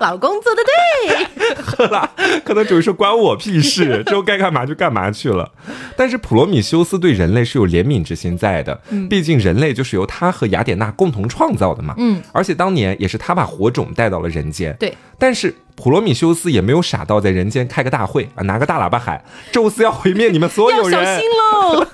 [0.00, 1.26] 老公做的对。
[1.62, 2.08] 赫拉
[2.44, 5.52] 可能只会说关我屁事，之后该干嘛就干嘛去了。
[5.96, 11.94] 但是普罗米修斯对人类是有怜悯之心在的，毕竟人类就是由他和雅典娜共同创造的嘛。
[11.98, 14.74] 嗯，而且当年也是他把火种带到了人间。
[14.78, 21.86] 对，但是普罗米修斯也没有傻到在人间开个大会啊，拿个大喇叭喊宙斯要毁灭你们所有人要小心，喽。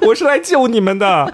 [0.08, 1.32] 我是来救你们的。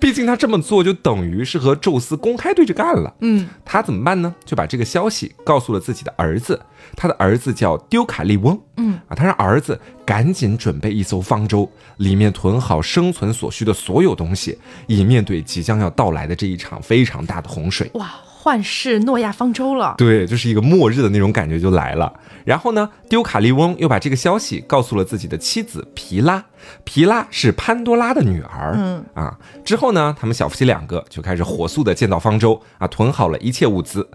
[0.00, 3.14] 毕竟他这么做就等于是和宙斯公开对着干了。
[3.20, 4.34] 嗯，他怎么办呢？
[4.44, 6.60] 就把这个消息告诉了自己的儿子，
[6.96, 8.60] 他的儿子叫丢卡利翁。
[8.76, 17.90] 嗯啊，他让儿子赶紧准备一艘方舟，里面囤好生存所需的所有东西，以面对即将要到来的这一场非常大的洪水。
[17.94, 18.12] 哇，
[18.44, 19.94] 幻视诺亚方舟了。
[19.96, 22.12] 对，就是一个末日的那种感觉就来了。
[22.44, 26.44] 然后呢，丢卡利翁又把这个消息告诉了自己的妻子皮拉，
[26.84, 28.74] 皮拉是潘多拉的女儿。
[28.76, 34.06] 嗯啊，之后呢，他们小夫妻两个就开始火速的建造方舟啊，囤好了一切物资。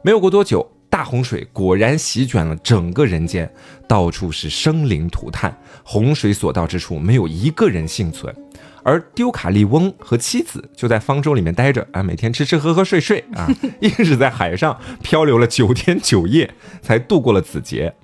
[0.00, 3.52] 没有过多久，大洪水果然席卷了整个人间，
[3.86, 8.34] 到处是生灵涂炭，洪水所到之处没有一个人幸存。
[8.84, 13.48] 而丢卡利翁和妻子就在方舟里面待着啊，每天吃吃喝喝睡睡啊，
[13.80, 17.94] 硬是在海上漂流了九天九夜，才度过了此劫。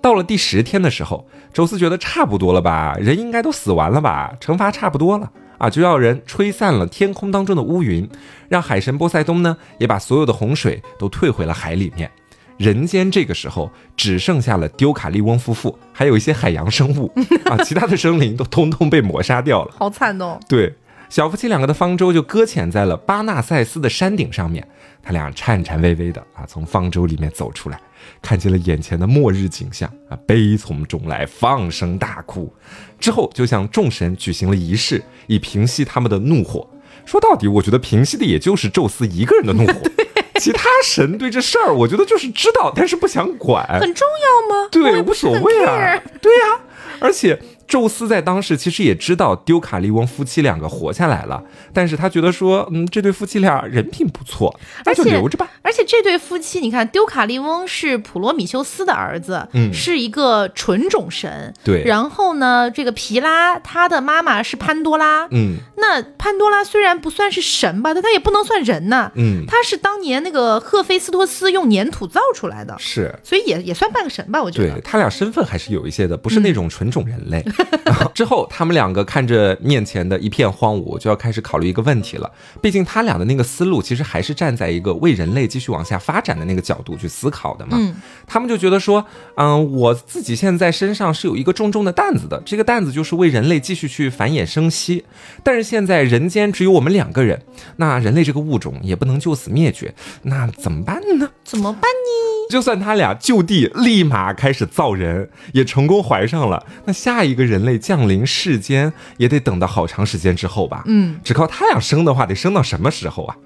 [0.00, 8.08] 到了第十天的时候，宙斯觉得差不多了吧，人应该都死完了吧，惩罚差不多了啊，就要人吹散了天空当中的乌云，
[8.48, 12.10] 让海神波塞冬呢也把所有的洪水都退回了海里面。
[12.58, 17.10] 人间这个时候只剩下了丢卡利翁夫妇，还有一些海洋生物
[17.46, 19.74] 啊，其他的生灵都通通被抹杀掉了。
[19.78, 20.38] 好惨哦！
[20.48, 20.74] 对，
[21.08, 24.66] 小夫妻两个的方舟就搁浅在了巴纳塞斯的山顶上面，
[25.02, 27.80] 他俩颤颤巍巍的啊从方舟里面走出来，
[28.20, 32.52] 看见了眼前的末日景象啊，悲从中来，放声大哭。
[32.98, 36.68] 之后就向众神举行了仪式，以平息他们的怒火。
[37.06, 39.88] 说到底，我觉得平息的也就是宙斯一个人的怒火。
[40.40, 44.68] 其他神对这事儿，我觉得就是知道，但是不想管，很重要吗？
[44.70, 46.00] 对，无所谓啊。
[46.22, 46.60] 对呀、
[47.00, 47.38] 而且
[47.68, 55.48] 宙斯在当时其实也知道丢卡利翁夫妻两个活下来了，但是他觉得说，嗯，这对夫妻俩人品不错，那就而且留着吧。
[55.60, 61.52] 而且这对夫妻，你看，丢卡利翁是普罗米修斯的儿子，嗯是一个纯种神。
[61.62, 65.28] 对然后呢，这个皮拉他的妈妈是潘多拉。
[65.30, 69.12] 嗯那潘多拉虽然不算是神吧，但他也不能算人呐。
[69.14, 73.14] 嗯，他是当年那个赫菲斯托斯用粘土造出来的，是。
[73.22, 74.72] 所以也也算半个神吧，我觉得。
[74.72, 77.44] 对他俩身份还是有一些的，不是那种纯种人类。
[78.14, 82.30] 之后，他们两个看着面前的一片荒芜，就要开始考虑一个问题了。
[82.60, 87.76] 毕竟他俩的那个思路，其实还是站在一个为人类继续往下发展的那个角度去思考的嘛。
[87.78, 87.94] 嗯
[88.26, 89.04] 他们就觉得说，
[89.36, 95.04] 嗯，我自己现在身上是有一个重重的担子的，这个担子就是为人类继续去繁衍生息。
[95.42, 97.42] 但是现在人间只有我们两个人，
[97.76, 101.30] 那人类这个物种也不能就此灭绝，那怎么办呢？
[101.48, 102.50] 怎么办呢？
[102.50, 110.82] 就算他俩就地立马开始造人，也成功怀上了，那下一个人类降临世间也得等到好长时间之后吧？
[110.86, 113.36] 嗯，只靠他俩生的话，得生到什么时候啊？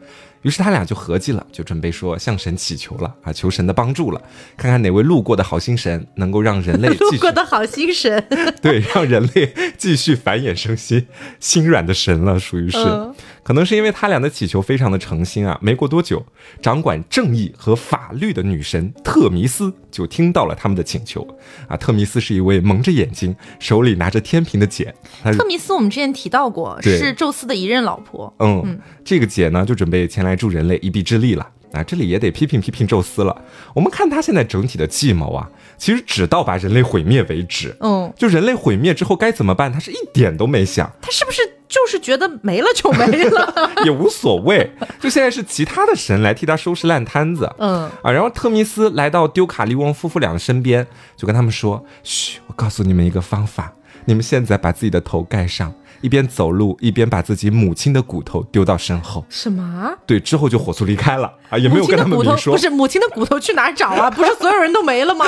[0.43, 4.21] 于是他俩就合计了，就准备说向神祈求了啊，求神的帮助了，
[4.57, 8.27] 看看哪位路过的好心神能够让人类继 路过的好心神。
[8.61, 11.07] 对，让人类继续繁衍生息，
[11.39, 12.79] 心软的神了，属于是。
[12.79, 16.25] 嗯可能是因为他俩的祈求非常的诚心啊，没过多久，
[16.61, 21.27] 掌管正义和法律的女神特弥斯就听到了他们的请求
[21.67, 21.77] 啊。
[21.77, 28.33] 特弥斯是一位蒙着眼睛，手里拿着天平的姐，特弥斯我们之前提到过，是宙斯的一任老婆。
[28.39, 31.49] 嗯，这个姐呢就准备前来助人类一臂之力了。
[31.73, 33.35] 啊，这里也得批评批评宙斯了。
[33.75, 37.75] 我们看他现在整体的计谋啊，其实只到把人类毁灭为止。
[37.81, 40.93] 嗯，就人类毁灭之后该怎么办，他是一点都没想。
[41.01, 41.41] 他是不是
[41.73, 43.71] 就是觉得没了就没了？
[43.87, 44.71] 也无所谓。
[45.01, 47.51] 就现在是其他的神来替他收拾烂摊子。
[47.57, 53.73] 嗯啊，然后特密斯来到丢卡利翁夫妇俩的身边，就跟他们说：“嘘，我告诉你们一个方法，
[54.05, 59.25] 你们现在把自己的头盖上，一边走路一边把自己母亲的骨头丢到身后。
[59.31, 59.93] 什么？
[60.07, 62.59] 对，之后就火速离开了啊，也没有跟他们明说不。
[62.61, 64.11] 是母亲的骨头去哪儿找啊？
[64.13, 65.25] 不是所有人都没了吗？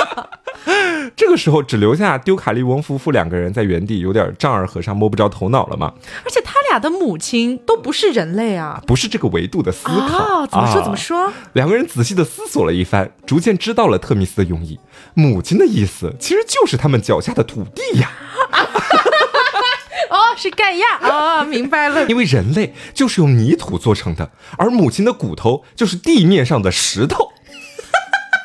[1.15, 5.93] 这个时候只留下丢卡利翁夫妇两个人在原地，有点丈二和尚摸不着头脑了嘛。
[6.23, 8.81] 而且他俩的母亲都不是人类啊！
[8.85, 9.93] 不是这个维度的思考
[10.41, 11.31] 啊，怎么说啊怎么说？
[11.53, 14.79] 两个人仔细的思索了一番，逐渐知道了特密斯的用意。
[15.13, 18.11] 母亲的意思其实就是他们脚下的土地呀，
[18.51, 18.81] 哦，
[20.35, 22.05] 是盖亚 啊，明白了。
[22.07, 27.31] 因为人类就是用泥土做成的，而母亲的骨头就是地面上的石头。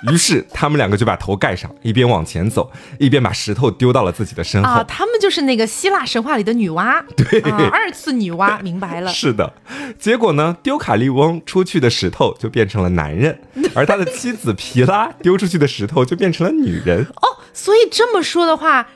[0.10, 4.70] 于是他们两个就把头盖上，一边往前走，一边把石头丢到了自己的身后。
[4.80, 9.12] 啊，他们就是那个希腊神话里的女娲，对、啊，二次女娲， 明白了。
[9.12, 9.52] 是的，
[9.98, 13.38] 结果呢，丢卡利翁出去的石头就变成了男人，
[13.74, 17.04] 而他的妻子皮拉丢出去的石头就变成了女人。
[17.04, 18.88] 哦，所以这么说的话，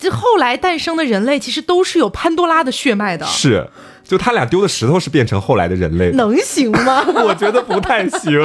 [0.00, 3.68] 这后来诞生的人类其实都是有潘多拉的血脉的，是，
[4.10, 6.16] 就他俩丢的石头是变成后来的人类的。
[6.16, 7.04] 能行吗？
[7.22, 8.40] 我觉得不太行，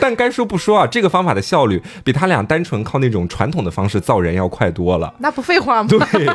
[0.00, 5.12] 但该说不说啊，这个方法的效率比他俩单纯靠那种传统的方式造人要快多了。
[5.18, 5.88] 那不废话吗？
[5.90, 6.28] 对，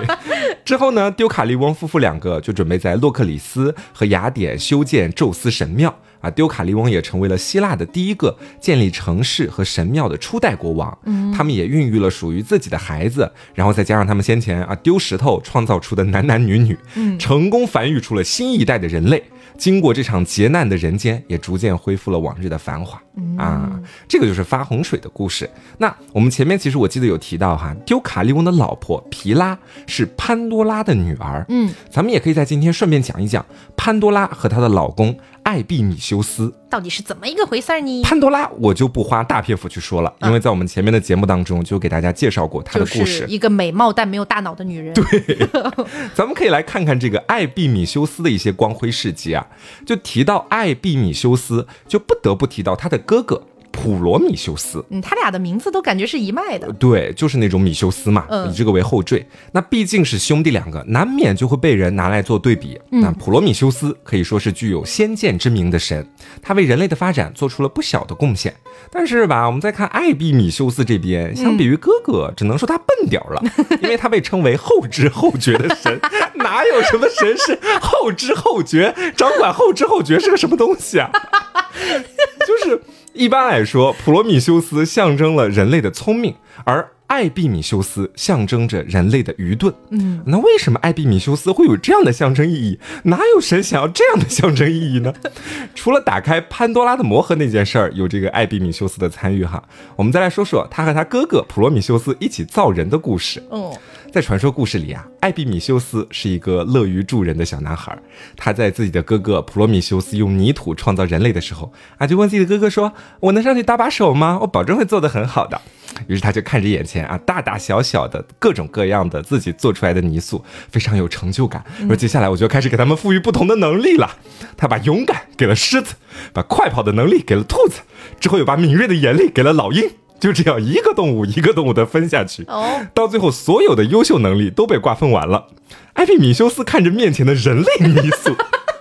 [0.65, 6.29] 之后呢，丢卡利翁夫妇两个就准备在洛克里斯和雅典修建宙斯神庙啊。
[6.29, 10.97] 丢卡利翁也成为了希腊的第一个建立城市和神庙的初代国王。
[11.05, 19.23] 嗯，他们也孕育了属于自己的孩子，然后再加上他们先前啊丢石头创造出的男男女女，嗯，成功繁育出了新一代的人类。
[19.55, 22.99] 经过这场劫难的人间，也逐渐恢复了往日的繁华、
[23.37, 23.79] 啊！
[24.07, 25.47] 这个就是发洪水的故事。
[25.77, 31.45] 那我们前面其实我记得有提到哈，丢卡利翁的老婆皮拉是潘多拉的女儿。
[31.49, 33.45] 嗯，咱们也可以在今天顺便讲一讲
[33.77, 36.53] 潘多拉和她的老公艾庇米修斯。
[36.69, 38.01] 到底是怎么一个回事儿呢？
[38.03, 43.25] 潘多拉我就不花大篇幅去说了，因为在我们前面的节目当中就给大家介绍过她的故事。
[43.27, 44.93] 一个美貌但没有大脑的女人。
[44.93, 45.49] 对，
[46.15, 49.45] 咱们可以来看看这个艾庇米修斯的一些光辉事迹啊。
[49.85, 54.83] 就提到艾庇米修斯，就不得不提到他的哥哥普罗米修斯。
[54.89, 56.71] 嗯，他俩的名字都感觉是一脉的。
[56.73, 59.25] 对，就是那种米修斯嘛，嗯以这个为后缀。
[59.51, 62.79] 那毕竟是兄弟两个，难免就会被人拿来做对比。
[62.91, 66.05] 嗯那普罗米修斯可以说是具有先见之明的神，
[66.41, 68.53] 他为人类的发展做出了不小的贡献。
[68.91, 73.43] 但是吧，我们再看艾比米修斯这边，相比于哥哥，只能说他笨点儿了，
[73.81, 75.99] 因为他被称为后知后觉的神。
[76.35, 78.93] 哪有什么神是后知后觉？
[79.15, 81.09] 掌管后知后觉是个什么东西啊？
[82.47, 82.81] 就是
[83.13, 89.73] 一般来说，普罗米修斯象征了人类的聪明，而艾比米修斯象征着人类的愚钝。
[89.89, 92.79] 嗯，那为什么艾比米修斯会有这样的象征意义？
[93.03, 95.13] 哪有神想要这样的象征意义呢？
[95.75, 99.61] 除了打开潘多拉的魔盒那件事儿有这个艾比米修斯的参与哈，
[99.97, 103.43] 我们再来说说他和他哥哥普罗米修斯一起造人的故事。
[103.49, 103.77] 哦，
[104.11, 107.97] 在传说故事里啊，艾比米修斯是一个乐于助人的小男孩。
[108.35, 114.37] 他在自己的哥哥普罗米修斯用泥土创造人类的时候啊，就问自己的哥哥说：“我能上去搭把手吗？
[114.41, 115.61] 我保证会做得很好的。”
[116.07, 121.63] 于是他就看着眼前啊大大小小的各种各样的自己做出来的泥塑，非常有成就感。
[121.89, 124.17] 而接下来我就开始给他们赋予不同的能力了。
[124.57, 125.95] 他把勇敢给了狮子，
[126.33, 127.79] 把快跑的能力给了兔子，
[128.19, 129.89] 之后又把敏锐的眼力给了老鹰。
[130.21, 135.47] 就这样一个动物一个动物的分下去，哦，到最后所有的优秀能力都被瓜分完了。
[135.93, 138.35] 艾比米修斯看着面前的人类泥塑，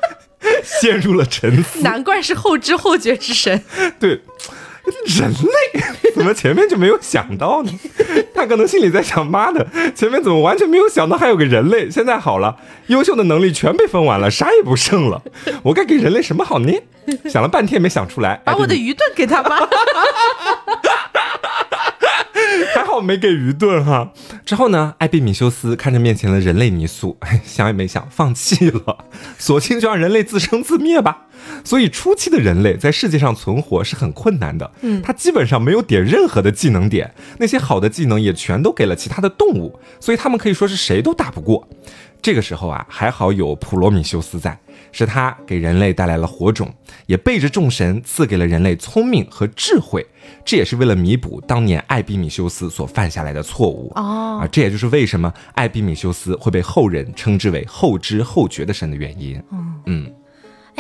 [0.63, 1.81] 陷入了沉思。
[1.81, 3.65] 难怪是后知后觉之神。
[3.99, 4.21] 对，
[5.07, 5.81] 人类
[6.15, 7.73] 怎么前面就没有想到呢？
[8.35, 11.91] 他可能心里在想：妈的，前面怎么完全没有想到还有个人类？
[11.91, 12.57] 现在好了，
[12.89, 15.23] 优秀的能力全被分完了，啥也不剩了，
[15.65, 16.73] 我该给人类什么好呢？
[17.29, 19.59] 想了半天没想出来，把我的愚钝给他吧。
[23.01, 24.13] 没给愚钝哈。
[24.45, 29.05] 之后呢，艾比米修斯看着面前的人类泥塑，哎 想也没想，放弃了，
[29.39, 31.27] 索性就让人类自生自灭吧。
[31.65, 41.67] 所以初期的人类在世界上存活是很困难的，嗯，他基本上没有点任何的技能点，那些好的技能也全都给了其他的动物，所以他们可以说是谁都打不过。
[42.23, 44.59] 这个时候啊，还好有普罗米修斯在，
[44.93, 46.73] 是他给人类带来了火种，
[47.07, 50.07] 也背着众神赐给了人类聪明和智慧，
[50.45, 53.93] 这也是为了弥补当年艾比米修斯所犯下来的错误。
[53.97, 59.43] 哦啊，这也就是为什么艾比米修斯会被后人称之为后知后觉的神的原因。
[59.87, 60.13] 嗯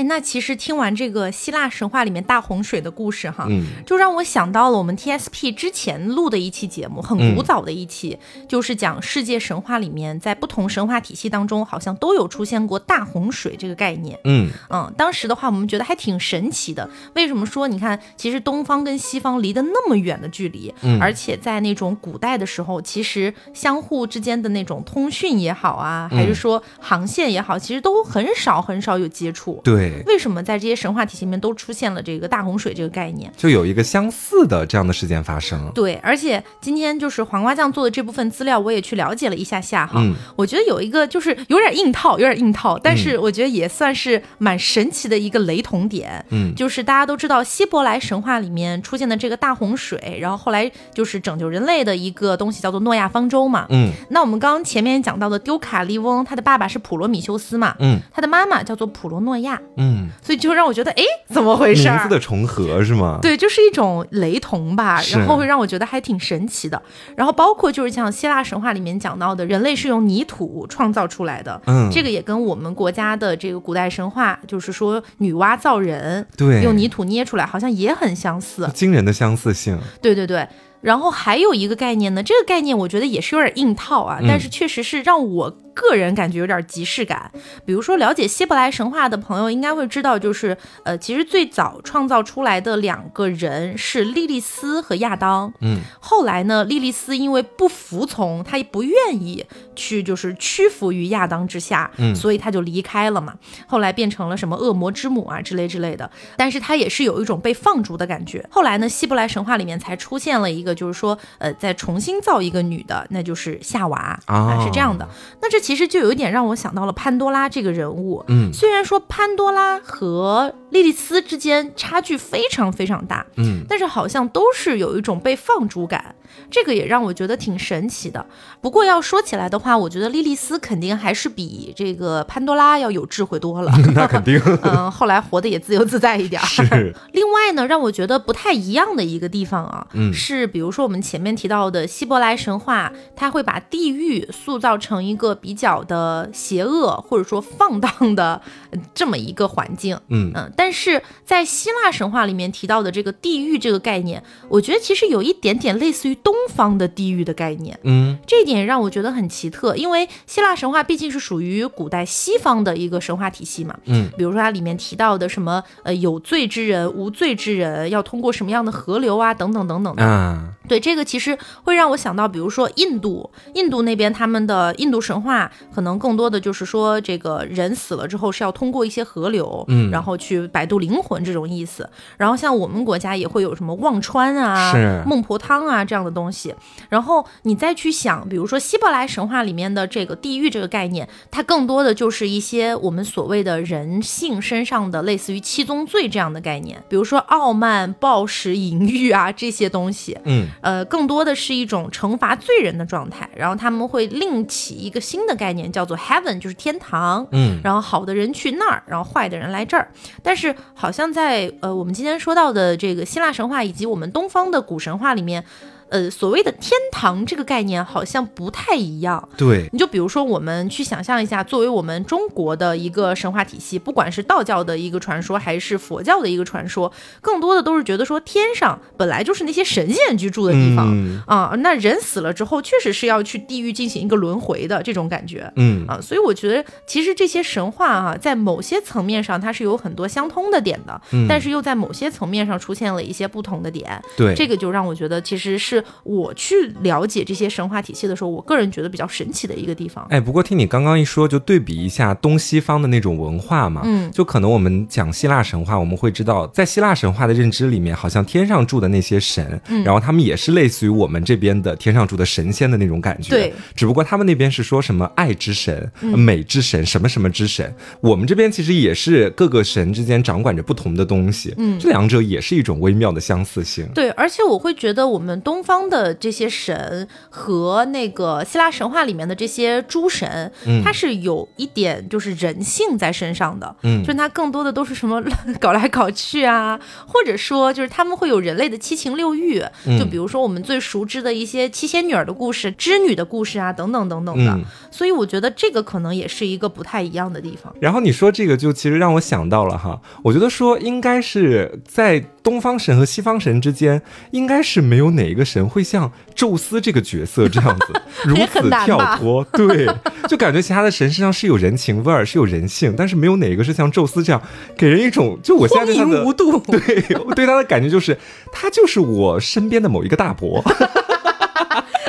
[0.01, 14.19] 哎，那其实听完这个希腊神话里面大洪水的故事哈，嗯就让我想到了我们 TSP 之前录的一期节目，很嗯古早的一期，就是讲世界神话里面在不同神话体系当中，好像都有出现过大洪水这个概念。
[14.25, 16.89] 嗯嗯，当时的话，我们觉得还挺神奇的。
[17.15, 17.69] 为什么说？
[17.69, 29.61] 你看，其实东方跟西方离得那么远的距离，嗯而且在那种古代的时候，其实相互之间的那种通讯也好啊，还是说航线也好，其实都很少很少有接触。
[29.63, 33.33] 对，为什么在这些神话体系里面都出现了这个大洪水这个概念？
[33.37, 35.71] 就有一个相似的这样的事件发生。
[35.75, 40.01] 对，而且今天就是黄瓜酱做的这部分资料，我也去了解了一下下哈。
[40.01, 46.25] 嗯我觉得有一个就是有点硬套，有点硬套，但是我觉得也算是蛮神奇的一个雷同点。
[46.31, 53.67] 嗯就是大家都知道希伯来神话里面出现的这个大洪水，然后后来就是拯救人类的一个东西叫做诺亚方舟嘛。
[53.71, 62.03] 嗯那我们刚刚前面讲到的丢卡利翁，他的爸爸是普罗米修斯嘛，嗯他的妈妈叫做普罗诺亚，嗯，所以就让我觉得，哎，怎么回事儿？
[62.03, 63.19] 字的重合是吗？
[63.23, 66.81] 对，就是一种雷同吧，然后会让我觉得还挺神奇的。
[67.17, 78.69] 然后包括就是像希腊神话里面讲到的，人类是用泥土创造出来的，嗯这个也跟我们国家的这个古代神话，就是说女娲造人，对用泥土捏出来，好像也很相似。
[78.75, 79.79] 惊人的相似性。
[80.03, 80.47] 对对对。
[80.81, 87.31] 然后还有一个概念呢，这个概念我觉得也是有点硬套啊，嗯但是确实是让我个人感觉有点即视感。
[87.65, 95.53] 比如说了解希伯来神话的朋友应该会知道，就是呃，其实最早创造出来的两个人是莉莉丝和亚当。
[95.61, 103.35] 嗯后来呢，莉莉丝因为不服从，她也不愿意去就是屈服于亚当之下，嗯所以她就离开了嘛。
[103.67, 108.45] 后来变成了什么恶魔之母啊之类之类的，但是她也是有一种被放逐的感觉。
[108.51, 115.09] 后来呢，希伯来神话里面才出现了一个，就是说，呃，再重新造一个女的，那就是夏娃啊是这样的。
[115.41, 118.25] 那这其实就有一点让我想到了潘多拉这个人物。
[118.29, 126.15] 嗯虽然说潘多拉和莉莉丝之间差距非常非常大，嗯但是好像都是有一种被放逐感，
[126.51, 128.25] 这个也让我觉得挺神奇的。
[128.61, 133.73] 不过要说起来的话，我觉得莉莉丝肯定还是比这个潘多拉要有智慧多了。
[133.95, 136.41] 那肯定嗯，后来活得也自由自在一点。
[136.43, 136.95] 是。
[137.13, 148.41] 另外呢，让我觉得不太一样的一个地方啊，嗯是比如说我们前面提到的希伯来神话，它会把地狱塑造成一个比较的邪恶或者说放荡的
[148.71, 149.99] 呃这么一个环境。
[150.09, 157.79] 嗯嗯，但是在希腊神话里面提到的这个地狱这个概念，我觉得其实有一点点类似于东方的地狱的概念。
[157.85, 163.77] 嗯这一点让我觉得很奇特，因为希腊神话毕竟是属于古代西方的一个神话体系嘛。
[163.87, 170.03] 嗯比如说它里面提到的什么呃有罪之人、无罪之人要通过什么样的河流啊，等等等等的。
[170.05, 175.40] 啊对这个其实会让我想到，比如说印度，印度那边他们的印度神话
[175.73, 181.89] 可能更多的就是说，这个人死了之后是要通过一些河流，嗯然后去摆渡灵魂这种意思。
[182.17, 184.73] 然后像我们国家也会有什么忘川啊、
[185.07, 186.55] 孟婆汤啊这样的东西。
[186.89, 200.19] 然后你再去想，比如说希伯来神话里面的这个地狱这个概念，它更多的就是一些我们所谓的人性身上的类似于七宗罪这样的概念，比如说傲慢、暴食、淫欲啊这些东西。
[200.25, 207.27] 嗯呃，更多的是一种惩罚罪人的状态，然后他们会另起一个新的概念，叫做 heaven，就是天堂。
[207.33, 209.89] 嗯然后好的人去那儿，然后坏的人来这儿。
[210.23, 215.45] 但是好像在呃我们今天说到的这个希腊神话以及我们东方的古神话里面，
[215.91, 219.29] 呃所谓的天堂这个概念好像不太一样。
[219.37, 230.89] 对，你就比如说，我们去想象一下，作为我们中国的一个神话体系，不管是道教的一个传说，还是佛教的一个传说，更多的都是觉得说天上本来就是那些神仙居住的地方。
[230.91, 235.51] 嗯啊，那人死了之后，确实是要去地狱进行一个轮回的这种感觉。
[235.57, 244.01] 嗯啊，所以我觉得其实这些神话啊，在某些层面上它是有很多相通的点的，嗯但是又在某些层面上出现了一些不同的点。
[244.17, 250.07] 对，这个就让我觉得，其实是我去了解这些神话体系的时候，我个人觉得比较神奇的一个地方。
[250.11, 254.11] 哎，不过听你刚刚一说，就对比一下东西方的那种文化嘛，嗯。
[254.11, 259.85] 就可能我们讲希腊神话，我们会知道，在希腊神话的认知里面，好像天上住的那些神，嗯。
[259.85, 266.19] 然后他们也是类似于我们这边的天上住的神仙的那种感觉，对，只不过他们那边是说什么爱之神、嗯。
[266.19, 271.79] 美之神、什么什么之神，我们这边其实也是各个神之间掌管着不同的东西，嗯。
[271.79, 285.23] 这两者也是一种微妙的相似性，对，而且我会觉得我们东方的这些神和那个希腊神话里面的这些诸神，嗯它是有一点就是人性在身上的，嗯就是它更多的都是什么
[285.61, 297.73] 搞来搞去啊，或者说就是他们会有人类的七情六欲，嗯就比如说我们最熟知的一些七仙女儿的故事、织女的故事啊，等等等等的，嗯所以我觉得这个可能也是一个不太一样的地方。
[297.81, 304.03] 然后你说这个，就其实让我想到了哈，我觉得说应该是在东方神和西方神之间，
[304.33, 309.87] 应该是没有哪一个神会像宙斯这个角色这样子 如此跳脱，对，
[310.29, 314.41] 就感觉其他的神身上是有人情味儿，是有人性，但是没有哪一个是像宙斯这样
[314.77, 318.17] 给人一种就我现在对他的无度 对我对他的感觉就是
[318.53, 320.63] 他就是我身边的某一个大伯，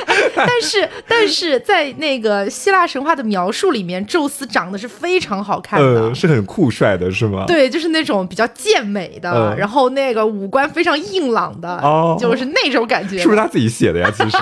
[0.46, 5.86] 但是， 但是在那个希腊神话的描述里面，宙斯长得是非常好看的。
[5.86, 7.44] 呃，是很酷帅的，是吗？
[7.46, 13.18] 对，就是那种比较健美的，嗯然后那个五官非常硬朗的，哦就是那种感觉。
[13.18, 14.10] 是不是他自己写的呀？
[14.16, 14.38] 其实，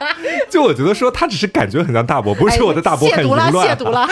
[0.50, 4.08] 就我觉得说他只是感觉很像大伯，不是哎说我的大伯很淫亵渎了，乱、亵渎了。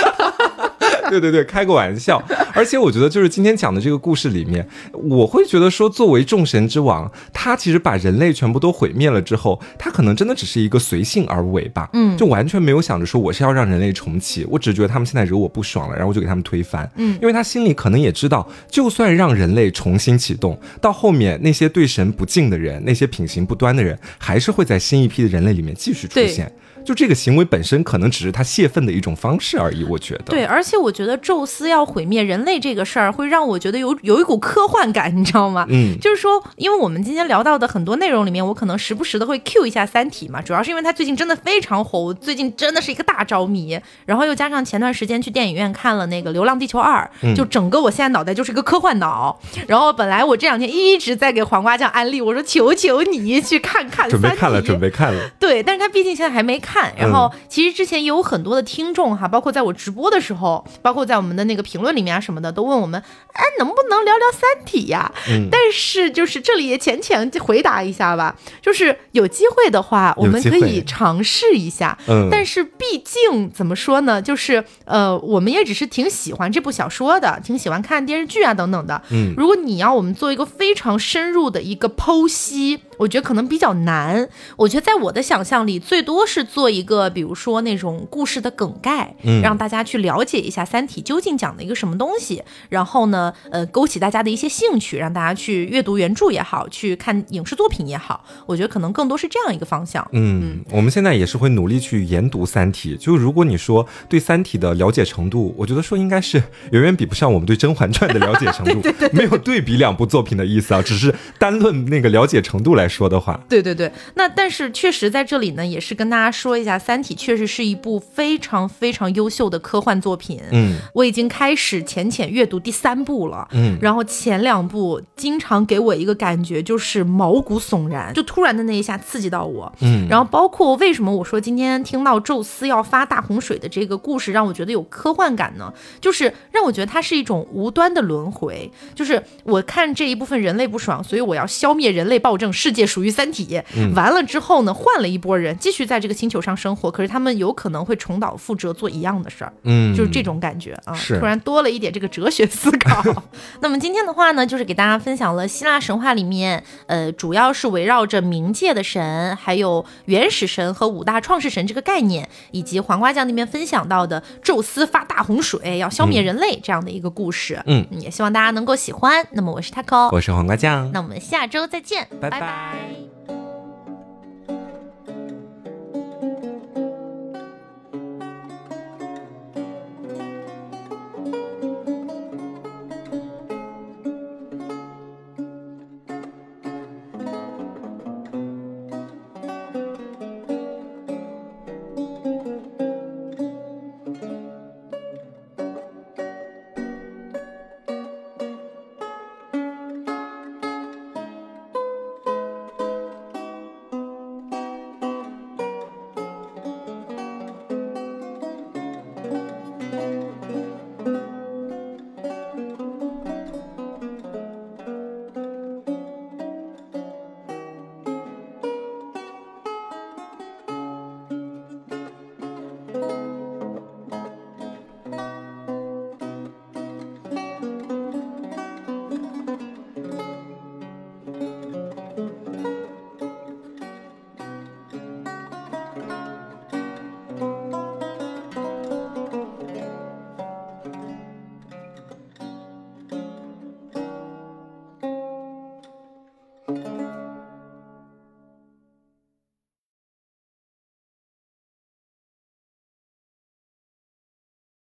[1.09, 2.23] 对对对，开个玩笑。
[2.55, 26.53] 而且我觉得，就是今天讲的这个故事里面，我会觉得说，作为众神之王，他其实把人类全部都毁灭了之后，他可能真的只是一个随性而为吧，嗯就完全没有想着说我是要让人类重启，我只是觉得他们现在惹我不爽了，然后我就给他们推翻，嗯因为他心里可能也知道，就算让人类重新启动，到后面那些对神不敬的人，那些品行不端的人，还是会在新一批的人类里面继续出现。
[26.89, 29.85] 就这个行为本身，可能只是他泄愤的一种方式而已。
[29.85, 35.67] 我觉得，对，而且我觉得宙斯要毁灭人类这个事儿，会让我觉得有 有一股科幻感，你知道吗？
[35.69, 43.79] 嗯，就是说，因为我们今天聊到的很多内容里面，我可能时不时的会 Q 一下《三体》嘛，主要是因为它最近真的非常火，我最近真的是一个大着迷。
[44.07, 49.39] 然后又加上前段时间去电影院看了那个《流浪地球二》，嗯就整个我现在脑袋就是一个科幻脑。
[49.67, 55.29] 然后本来我这两天一直在给黄瓜酱安利，我说求求你去看看《准备看了，准备看了。
[55.39, 56.78] 对，但是他毕竟现在还没看。
[56.97, 63.03] 然后其实之前也有很多的听众哈，包括在我直播的时候，包括在我们的那个评论里面啊什么的，都问我们，
[63.33, 65.13] 哎，能不能聊聊《三体》呀？
[65.29, 71.97] 嗯但是就是这里也浅浅回答一下吧，就是有机会的话，我们可以尝试一下。
[72.07, 79.01] 嗯，但是毕竟怎么说呢，就是呃，我们也只是挺喜欢这部小说的，挺喜欢看电视剧啊等等的。
[79.11, 84.29] 嗯如果你要我们做一个非常深入的一个剖析，我觉得可能比较难。
[84.57, 92.43] 我觉得在我的想象里，最多是做一个，比如说那种故事的梗概，嗯让大家去了解一下《三体》究竟讲的一个什么东西。
[92.69, 100.07] 然后呢，呃，勾起大家的一些兴趣，让大家去阅读原著也好，去看影视作品也好，我觉得可能更多是这样一个方向。
[100.13, 102.97] 嗯，我们现在也是会努力去研读《三体》。
[102.99, 106.43] 就如果你说对《三体》的了解程度，我觉得说应该是
[106.73, 120.41] 远远比不上我们对《甄嬛传》的了解程度， 没有对比两部作品的意思啊，只是单论那个了解程度来来说的话，对对对，那但是确实在这里呢，也是跟大家说一下，《三体》确实是一部非常非常优秀的科幻作品。
[120.51, 120.77] 嗯。
[120.95, 123.77] 我已经开始浅浅阅读第三部了，嗯。
[123.83, 129.71] 然后前两部经常给我一个感觉就是毛骨悚然，就突然的那一下刺激到我。
[129.81, 135.71] 嗯，然后包括为什么我说今天听到宙斯要发大洪水的这个故事，让我觉得有科幻感呢？
[136.01, 143.61] 就是让我觉得它是一种无端的轮回，就是我看这一部分人类不爽，所以我要消灭人类暴政，世界属于三体。
[143.95, 149.53] 完了之后呢，换了一波人继续在这个星球上生活，可是他们有可能会重蹈覆辙，做一样的事儿。
[149.63, 153.03] 嗯，就是这种感觉啊，是突然多了一点这个哲学思考。
[153.61, 167.61] 那么今天的话呢，就是给大家分享了希腊神话里面，呃，主要是围绕着冥界的神，还有原始神和五大创世神这个概念，以及黄瓜酱那边分享到的宙斯发大洪水要消灭人类这样的一个故事。
[167.67, 169.27] 嗯也希望大家能够喜欢。
[169.33, 173.08] 那么我是 taco，我是黄瓜酱，那我们下周再见，拜拜拜 Bye.